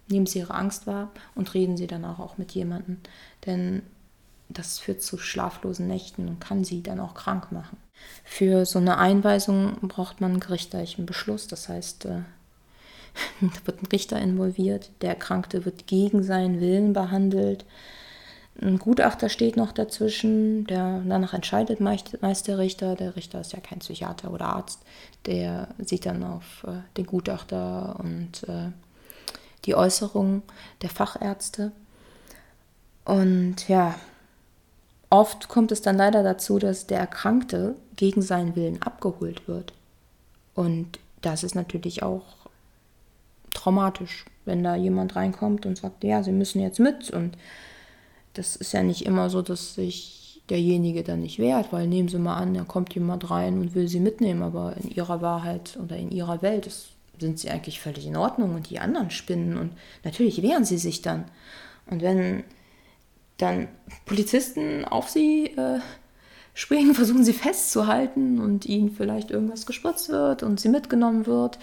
nehmen 0.08 0.26
Sie 0.26 0.38
Ihre 0.38 0.54
Angst 0.54 0.86
wahr 0.86 1.10
und 1.34 1.54
reden 1.54 1.76
Sie 1.76 1.86
danach 1.86 2.18
auch 2.18 2.38
mit 2.38 2.52
jemandem. 2.52 2.98
Denn 3.46 3.82
das 4.48 4.78
führt 4.78 5.02
zu 5.02 5.16
schlaflosen 5.18 5.86
Nächten 5.86 6.28
und 6.28 6.40
kann 6.40 6.64
Sie 6.64 6.82
dann 6.82 7.00
auch 7.00 7.14
krank 7.14 7.52
machen. 7.52 7.78
Für 8.24 8.66
so 8.66 8.78
eine 8.78 8.98
Einweisung 8.98 9.76
braucht 9.82 10.20
man 10.20 10.32
einen 10.32 10.40
gerichtlichen 10.40 11.06
Beschluss. 11.06 11.46
Das 11.46 11.68
heißt, 11.68 12.06
äh, 12.06 12.22
da 13.40 13.66
wird 13.66 13.82
ein 13.82 13.86
Richter 13.86 14.20
involviert, 14.20 14.90
der 15.02 15.10
Erkrankte 15.10 15.64
wird 15.64 15.86
gegen 15.86 16.22
seinen 16.22 16.60
Willen 16.60 16.92
behandelt. 16.92 17.64
Ein 18.62 18.78
Gutachter 18.78 19.30
steht 19.30 19.56
noch 19.56 19.72
dazwischen, 19.72 20.66
der 20.66 21.02
danach 21.06 21.32
entscheidet 21.32 21.80
meist 21.80 22.46
der 22.46 22.58
Richter. 22.58 22.94
Der 22.94 23.16
Richter 23.16 23.40
ist 23.40 23.52
ja 23.52 23.60
kein 23.60 23.78
Psychiater 23.78 24.30
oder 24.30 24.46
Arzt. 24.46 24.80
Der 25.24 25.68
sieht 25.78 26.04
dann 26.04 26.22
auf 26.22 26.64
äh, 26.66 26.82
den 26.96 27.06
Gutachter 27.06 27.96
und 27.98 28.46
äh, 28.48 28.70
die 29.64 29.74
Äußerungen 29.74 30.42
der 30.82 30.90
Fachärzte. 30.90 31.72
Und 33.06 33.66
ja, 33.66 33.94
oft 35.08 35.48
kommt 35.48 35.72
es 35.72 35.80
dann 35.80 35.96
leider 35.96 36.22
dazu, 36.22 36.58
dass 36.58 36.86
der 36.86 36.98
Erkrankte 36.98 37.76
gegen 37.96 38.20
seinen 38.20 38.56
Willen 38.56 38.82
abgeholt 38.82 39.48
wird. 39.48 39.72
Und 40.54 40.98
das 41.22 41.44
ist 41.44 41.54
natürlich 41.54 42.02
auch 42.02 42.36
traumatisch, 43.54 44.26
wenn 44.44 44.62
da 44.62 44.76
jemand 44.76 45.16
reinkommt 45.16 45.64
und 45.64 45.78
sagt, 45.78 46.04
ja, 46.04 46.22
Sie 46.22 46.32
müssen 46.32 46.60
jetzt 46.60 46.78
mit 46.78 47.10
und 47.10 47.38
das 48.34 48.56
ist 48.56 48.72
ja 48.72 48.82
nicht 48.82 49.06
immer 49.06 49.30
so, 49.30 49.42
dass 49.42 49.74
sich 49.74 50.42
derjenige 50.48 51.02
dann 51.04 51.20
nicht 51.20 51.38
wehrt, 51.38 51.72
weil 51.72 51.86
nehmen 51.86 52.08
Sie 52.08 52.18
mal 52.18 52.36
an, 52.36 52.54
da 52.54 52.64
kommt 52.64 52.94
jemand 52.94 53.30
rein 53.30 53.58
und 53.58 53.74
will 53.74 53.88
Sie 53.88 54.00
mitnehmen, 54.00 54.42
aber 54.42 54.76
in 54.76 54.90
Ihrer 54.90 55.22
Wahrheit 55.22 55.78
oder 55.82 55.96
in 55.96 56.10
Ihrer 56.10 56.42
Welt 56.42 56.66
ist, 56.66 56.88
sind 57.18 57.38
Sie 57.38 57.50
eigentlich 57.50 57.80
völlig 57.80 58.06
in 58.06 58.16
Ordnung 58.16 58.54
und 58.54 58.70
die 58.70 58.80
anderen 58.80 59.10
spinnen 59.10 59.56
und 59.56 59.72
natürlich 60.04 60.42
wehren 60.42 60.64
Sie 60.64 60.78
sich 60.78 61.02
dann. 61.02 61.24
Und 61.86 62.02
wenn 62.02 62.44
dann 63.36 63.68
Polizisten 64.06 64.84
auf 64.84 65.08
Sie 65.08 65.46
äh, 65.56 65.80
springen, 66.54 66.94
versuchen 66.96 67.24
Sie 67.24 67.32
festzuhalten 67.32 68.40
und 68.40 68.66
Ihnen 68.66 68.90
vielleicht 68.90 69.30
irgendwas 69.30 69.66
gespritzt 69.66 70.08
wird 70.08 70.42
und 70.42 70.60
Sie 70.60 70.68
mitgenommen 70.68 71.26
wird, 71.26 71.58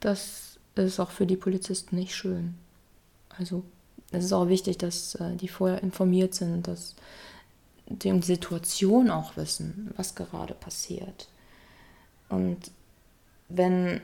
das 0.00 0.58
ist 0.74 1.00
auch 1.00 1.10
für 1.10 1.26
die 1.26 1.36
Polizisten 1.36 1.96
nicht 1.96 2.14
schön. 2.14 2.54
Also 3.38 3.64
es 4.16 4.26
ist 4.26 4.32
auch 4.32 4.48
wichtig, 4.48 4.78
dass 4.78 5.14
äh, 5.16 5.36
die 5.36 5.48
vorher 5.48 5.82
informiert 5.82 6.34
sind, 6.34 6.66
dass 6.68 6.94
die 7.86 8.10
um 8.10 8.20
die 8.20 8.26
Situation 8.26 9.10
auch 9.10 9.36
wissen, 9.36 9.92
was 9.96 10.14
gerade 10.14 10.54
passiert. 10.54 11.28
Und 12.28 12.70
wenn 13.48 14.00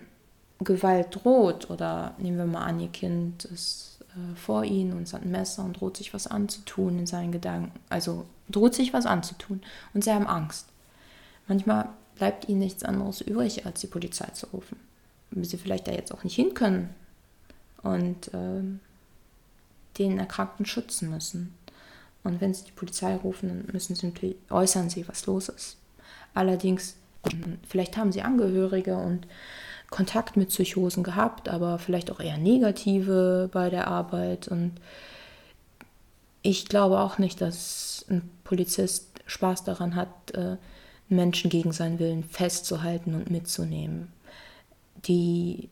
Gewalt 0.60 1.08
droht, 1.10 1.70
oder 1.70 2.14
nehmen 2.18 2.38
wir 2.38 2.46
mal 2.46 2.64
an, 2.64 2.80
ihr 2.80 2.88
Kind 2.88 3.44
ist 3.46 3.98
äh, 4.10 4.36
vor 4.36 4.64
ihnen 4.64 4.92
und 4.92 5.12
hat 5.12 5.22
ein 5.22 5.30
Messer 5.30 5.64
und 5.64 5.80
droht 5.80 5.96
sich 5.96 6.14
was 6.14 6.26
anzutun 6.26 7.00
in 7.00 7.06
seinen 7.06 7.32
Gedanken, 7.32 7.72
also 7.88 8.26
droht 8.48 8.74
sich 8.74 8.92
was 8.92 9.06
anzutun 9.06 9.62
und 9.94 10.04
sie 10.04 10.12
haben 10.12 10.26
Angst. 10.26 10.68
Manchmal 11.48 11.88
bleibt 12.14 12.48
ihnen 12.48 12.60
nichts 12.60 12.84
anderes 12.84 13.20
übrig, 13.20 13.66
als 13.66 13.80
die 13.80 13.88
Polizei 13.88 14.26
zu 14.26 14.46
rufen. 14.52 14.78
Wenn 15.30 15.44
sie 15.44 15.56
vielleicht 15.56 15.88
da 15.88 15.92
jetzt 15.92 16.12
auch 16.12 16.22
nicht 16.22 16.36
hin 16.36 16.54
können. 16.54 16.90
Und 17.82 18.30
ähm, 18.32 18.80
den 19.98 20.18
Erkrankten 20.18 20.66
schützen 20.66 21.10
müssen. 21.10 21.54
Und 22.24 22.40
wenn 22.40 22.54
sie 22.54 22.64
die 22.64 22.72
Polizei 22.72 23.16
rufen, 23.16 23.48
dann 23.48 23.68
müssen 23.72 23.94
sie 23.94 24.06
natürlich 24.06 24.36
äußern 24.50 24.90
sie, 24.90 25.06
was 25.08 25.26
los 25.26 25.48
ist. 25.48 25.76
Allerdings, 26.34 26.96
vielleicht 27.66 27.96
haben 27.96 28.12
sie 28.12 28.22
Angehörige 28.22 28.96
und 28.96 29.26
Kontakt 29.90 30.36
mit 30.36 30.48
Psychosen 30.48 31.02
gehabt, 31.02 31.48
aber 31.48 31.78
vielleicht 31.78 32.10
auch 32.10 32.20
eher 32.20 32.38
negative 32.38 33.50
bei 33.52 33.70
der 33.70 33.88
Arbeit. 33.88 34.48
Und 34.48 34.72
ich 36.42 36.66
glaube 36.68 37.00
auch 37.00 37.18
nicht, 37.18 37.40
dass 37.40 38.04
ein 38.08 38.28
Polizist 38.44 39.08
Spaß 39.26 39.64
daran 39.64 39.94
hat, 39.94 40.30
äh, 40.32 40.56
Menschen 41.08 41.50
gegen 41.50 41.72
seinen 41.72 41.98
Willen 41.98 42.24
festzuhalten 42.24 43.14
und 43.14 43.30
mitzunehmen. 43.30 44.08
Die 45.06 45.68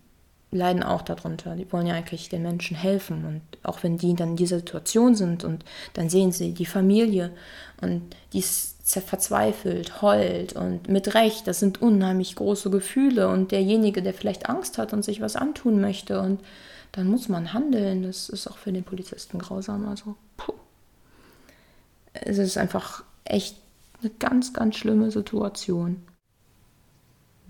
leiden 0.53 0.83
auch 0.83 1.03
darunter. 1.03 1.55
Die 1.57 1.71
wollen 1.73 1.87
ja 1.87 1.95
eigentlich 1.95 2.29
den 2.29 2.43
Menschen 2.43 2.77
helfen. 2.77 3.25
Und 3.25 3.43
auch 3.63 3.83
wenn 3.83 3.97
die 3.97 4.15
dann 4.15 4.31
in 4.31 4.37
dieser 4.37 4.59
Situation 4.59 5.15
sind 5.15 5.45
und 5.45 5.65
dann 5.95 6.09
sehen 6.09 6.33
sie 6.33 6.53
die 6.53 6.67
Familie 6.67 7.31
und 7.81 8.03
die 8.33 8.41
ist 8.41 8.77
verzweifelt, 8.99 10.03
heult 10.03 10.55
und 10.55 10.89
mit 10.89 11.15
Recht, 11.15 11.47
das 11.47 11.61
sind 11.61 11.81
unheimlich 11.81 12.35
große 12.35 12.71
Gefühle. 12.71 13.29
Und 13.29 13.53
derjenige, 13.53 14.03
der 14.03 14.13
vielleicht 14.13 14.49
Angst 14.49 14.79
hat 14.79 14.93
und 14.93 15.05
sich 15.05 15.21
was 15.21 15.37
antun 15.37 15.81
möchte, 15.81 16.21
und 16.21 16.41
dann 16.93 17.07
muss 17.07 17.29
man 17.29 17.53
handeln. 17.53 18.03
Das 18.03 18.29
ist 18.29 18.49
auch 18.49 18.59
für 18.59 18.73
den 18.73 18.83
Polizisten 18.83 19.39
grausam. 19.39 19.89
Also, 19.89 20.17
puh. 20.37 20.55
Es 22.13 22.39
ist 22.39 22.59
einfach 22.59 23.05
echt 23.25 23.57
eine 24.01 24.11
ganz, 24.19 24.53
ganz 24.53 24.77
schlimme 24.77 25.13
Situation. 25.13 26.03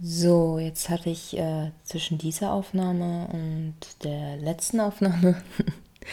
So, 0.02 0.58
jetzt 0.58 0.88
hatte 0.88 1.10
ich 1.10 1.36
äh, 1.36 1.72
zwischen 1.84 2.16
dieser 2.16 2.52
Aufnahme 2.54 3.28
und 3.32 3.74
der 4.02 4.38
letzten 4.38 4.80
Aufnahme 4.80 5.42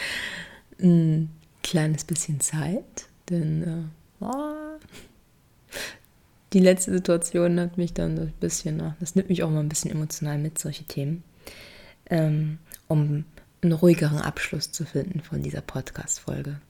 ein 0.78 1.30
kleines 1.62 2.04
bisschen 2.04 2.38
Zeit, 2.40 3.06
denn 3.30 3.90
äh, 4.20 4.26
die 6.52 6.58
letzte 6.58 6.92
Situation 6.92 7.58
hat 7.58 7.78
mich 7.78 7.94
dann 7.94 8.18
ein 8.18 8.34
bisschen, 8.40 8.94
das 9.00 9.14
nimmt 9.14 9.30
mich 9.30 9.42
auch 9.42 9.48
mal 9.48 9.60
ein 9.60 9.70
bisschen 9.70 9.90
emotional 9.90 10.36
mit, 10.36 10.58
solche 10.58 10.84
Themen, 10.84 11.24
ähm, 12.10 12.58
um 12.88 13.24
einen 13.62 13.72
ruhigeren 13.72 14.18
Abschluss 14.18 14.70
zu 14.70 14.84
finden 14.84 15.20
von 15.20 15.42
dieser 15.42 15.62
Podcast-Folge. 15.62 16.60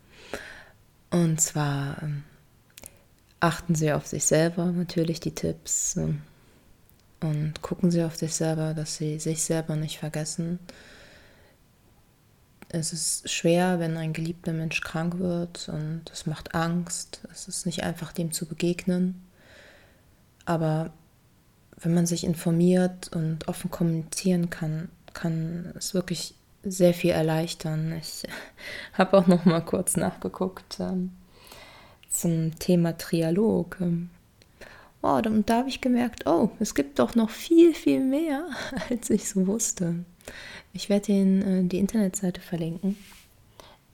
Und 1.11 1.41
zwar 1.41 2.01
ähm, 2.01 2.23
achten 3.41 3.75
Sie 3.75 3.91
auf 3.93 4.07
sich 4.07 4.25
selber 4.25 4.67
natürlich 4.67 5.19
die 5.19 5.35
Tipps. 5.35 5.97
Ähm, 5.97 6.23
und 7.21 7.63
gucken 7.63 7.91
Sie 7.91 8.03
auf 8.05 8.17
sich 8.17 8.35
selber, 8.35 8.75
dass 8.75 8.97
Sie 8.97 9.19
sich 9.19 9.43
selber 9.43 9.77
nicht 9.77 9.99
vergessen. 9.99 10.59
Es 12.69 12.93
ist 12.93 13.31
schwer, 13.31 13.81
wenn 13.81 13.97
ein 13.97 14.13
geliebter 14.13 14.53
Mensch 14.53 14.81
krank 14.83 15.19
wird 15.19 15.69
und 15.69 16.03
es 16.13 16.27
macht 16.27 16.55
Angst. 16.55 17.23
Es 17.33 17.49
ist 17.49 17.67
nicht 17.67 17.83
einfach, 17.83 18.13
dem 18.13 18.31
zu 18.31 18.47
begegnen. 18.47 19.23
Aber 20.45 20.93
wenn 21.77 21.95
man 21.95 22.07
sich 22.07 22.25
informiert 22.25 23.09
und 23.15 23.49
offen 23.49 23.71
kommunizieren 23.71 24.51
kann, 24.51 24.91
kann 25.15 25.73
es 25.77 25.95
wirklich 25.95 26.35
sehr 26.63 26.95
viel 26.95 27.11
erleichtern. 27.11 27.93
Ich 27.99 28.25
habe 28.93 29.17
auch 29.17 29.27
noch 29.27 29.45
mal 29.45 29.61
kurz 29.61 29.97
nachgeguckt 29.97 30.79
ähm, 30.81 31.13
zum 32.11 32.59
Thema 32.59 32.97
Trialog. 32.99 33.79
Ähm, 33.81 34.11
Oh, 35.11 35.23
und 35.25 35.49
da 35.49 35.61
habe 35.61 35.71
ich 35.71 35.81
gemerkt, 35.81 36.27
oh, 36.27 36.51
es 36.61 36.75
gibt 36.75 36.99
doch 36.99 37.15
noch 37.15 37.31
viel, 37.31 37.73
viel 37.73 38.05
mehr, 38.05 38.45
als 38.91 39.09
ich 39.09 39.27
so 39.27 39.47
wusste. 39.47 40.05
Ich 40.75 40.91
werde 40.91 41.13
Ihnen 41.13 41.43
äh, 41.43 41.65
die 41.67 41.79
Internetseite 41.79 42.43
verlinken, 42.43 42.95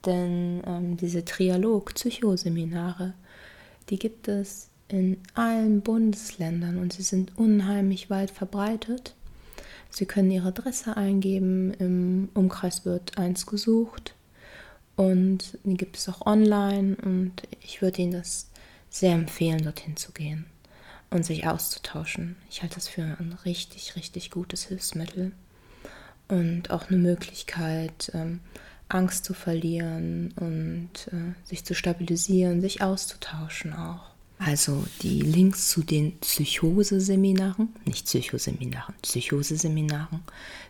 denn 0.05 0.61
ähm, 0.67 0.97
diese 0.97 1.25
Trialog-Psychoseminare, 1.25 3.15
die 3.91 3.99
gibt 4.01 4.27
es 4.27 4.71
in 4.89 5.19
allen 5.35 5.83
Bundesländern 5.83 6.79
und 6.79 6.93
sie 6.93 7.05
sind 7.05 7.39
unheimlich 7.39 8.11
weit 8.11 8.33
verbreitet. 8.33 9.15
Sie 9.91 10.07
können 10.07 10.33
Ihre 10.33 10.49
Adresse 10.49 10.97
eingeben, 10.97 11.75
im 11.75 12.29
Umkreis 12.35 12.85
wird 12.85 13.19
eins 13.19 13.47
gesucht 13.47 14.17
und 14.97 15.59
die 15.63 15.77
gibt 15.77 15.97
es 15.97 16.09
auch 16.09 16.27
online 16.27 16.97
und 17.05 17.35
ich 17.61 17.83
würde 17.83 18.03
Ihnen 18.03 18.15
das 18.15 18.51
sehr 18.91 19.13
empfehlen, 19.15 19.63
dorthin 19.63 19.97
zu 19.97 20.11
gehen 20.11 20.47
und 21.15 21.25
sich 21.25 21.47
auszutauschen. 21.47 22.37
Ich 22.51 22.61
halte 22.63 22.75
das 22.75 22.89
für 22.89 23.03
ein 23.03 23.39
richtig, 23.45 23.95
richtig 23.97 24.33
gutes 24.33 24.65
Hilfsmittel 24.65 25.31
und 26.27 26.71
auch 26.71 26.89
eine 26.89 26.97
Möglichkeit, 26.97 28.11
ähm, 28.15 28.41
Angst 28.89 29.25
zu 29.25 29.33
verlieren 29.33 30.35
und 30.37 30.91
äh, 31.13 31.35
sich 31.45 31.65
zu 31.65 31.73
stabilisieren, 31.75 32.61
sich 32.61 32.83
auszutauschen 32.83 33.73
auch. 33.73 34.11
Also 34.39 34.85
die 35.03 35.21
Links 35.21 35.71
zu 35.71 35.85
den 35.85 36.19
Psychoseseminaren, 36.19 37.69
nicht 37.85 38.07
Psychoseminaren, 38.07 38.97
Psychoseseminaren 39.03 40.23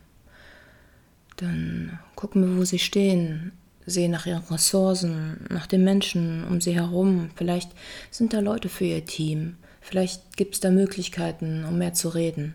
Dann 1.34 1.99
gucken 2.14 2.47
wir, 2.47 2.57
wo 2.57 2.64
Sie 2.64 2.78
stehen, 2.78 3.51
sehen 3.86 4.12
nach 4.12 4.24
Ihren 4.24 4.45
Ressourcen, 4.45 5.45
nach 5.51 5.66
den 5.66 5.82
Menschen 5.82 6.45
um 6.45 6.61
Sie 6.61 6.76
herum. 6.76 7.30
Vielleicht 7.34 7.72
sind 8.12 8.34
da 8.34 8.39
Leute 8.39 8.68
für 8.68 8.84
Ihr 8.84 9.05
Team. 9.05 9.57
Vielleicht 9.80 10.36
gibt 10.36 10.55
es 10.55 10.61
da 10.61 10.70
Möglichkeiten, 10.70 11.64
um 11.64 11.76
mehr 11.76 11.95
zu 11.95 12.09
reden. 12.09 12.55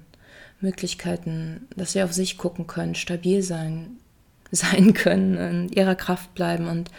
Möglichkeiten, 0.61 1.67
dass 1.75 1.91
Sie 1.91 2.03
auf 2.03 2.13
sich 2.13 2.37
gucken 2.37 2.67
können, 2.67 2.95
stabil 2.95 3.41
sein, 3.41 3.97
sein 4.53 4.93
können, 4.93 5.35
in 5.35 5.69
Ihrer 5.73 5.95
Kraft 5.95 6.33
bleiben 6.35 6.69
und 6.69 6.89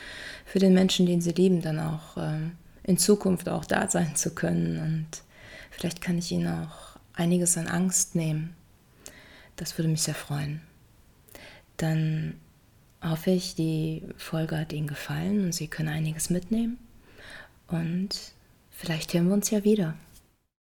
für 0.44 0.58
den 0.58 0.74
Menschen, 0.74 1.06
den 1.06 1.22
Sie 1.22 1.32
lieben, 1.32 1.62
dann 1.62 1.80
auch 1.80 2.18
ähm, 2.18 2.52
in 2.82 2.98
Zukunft 2.98 3.48
auch 3.48 3.64
da 3.64 3.88
sein 3.88 4.16
zu 4.16 4.34
können 4.34 4.82
und 4.82 5.24
Vielleicht 5.76 6.00
kann 6.00 6.18
ich 6.18 6.30
Ihnen 6.32 6.48
auch 6.48 6.96
einiges 7.14 7.56
an 7.58 7.68
Angst 7.68 8.14
nehmen. 8.14 8.54
Das 9.56 9.76
würde 9.78 9.88
mich 9.88 10.02
sehr 10.02 10.14
freuen. 10.14 10.60
Dann 11.76 12.34
hoffe 13.02 13.30
ich, 13.30 13.54
die 13.54 14.02
Folge 14.16 14.58
hat 14.58 14.72
Ihnen 14.72 14.86
gefallen 14.86 15.44
und 15.44 15.52
Sie 15.52 15.68
können 15.68 15.88
einiges 15.88 16.30
mitnehmen. 16.30 16.78
Und 17.68 18.34
vielleicht 18.70 19.14
hören 19.14 19.28
wir 19.28 19.34
uns 19.34 19.50
ja 19.50 19.64
wieder. 19.64 19.94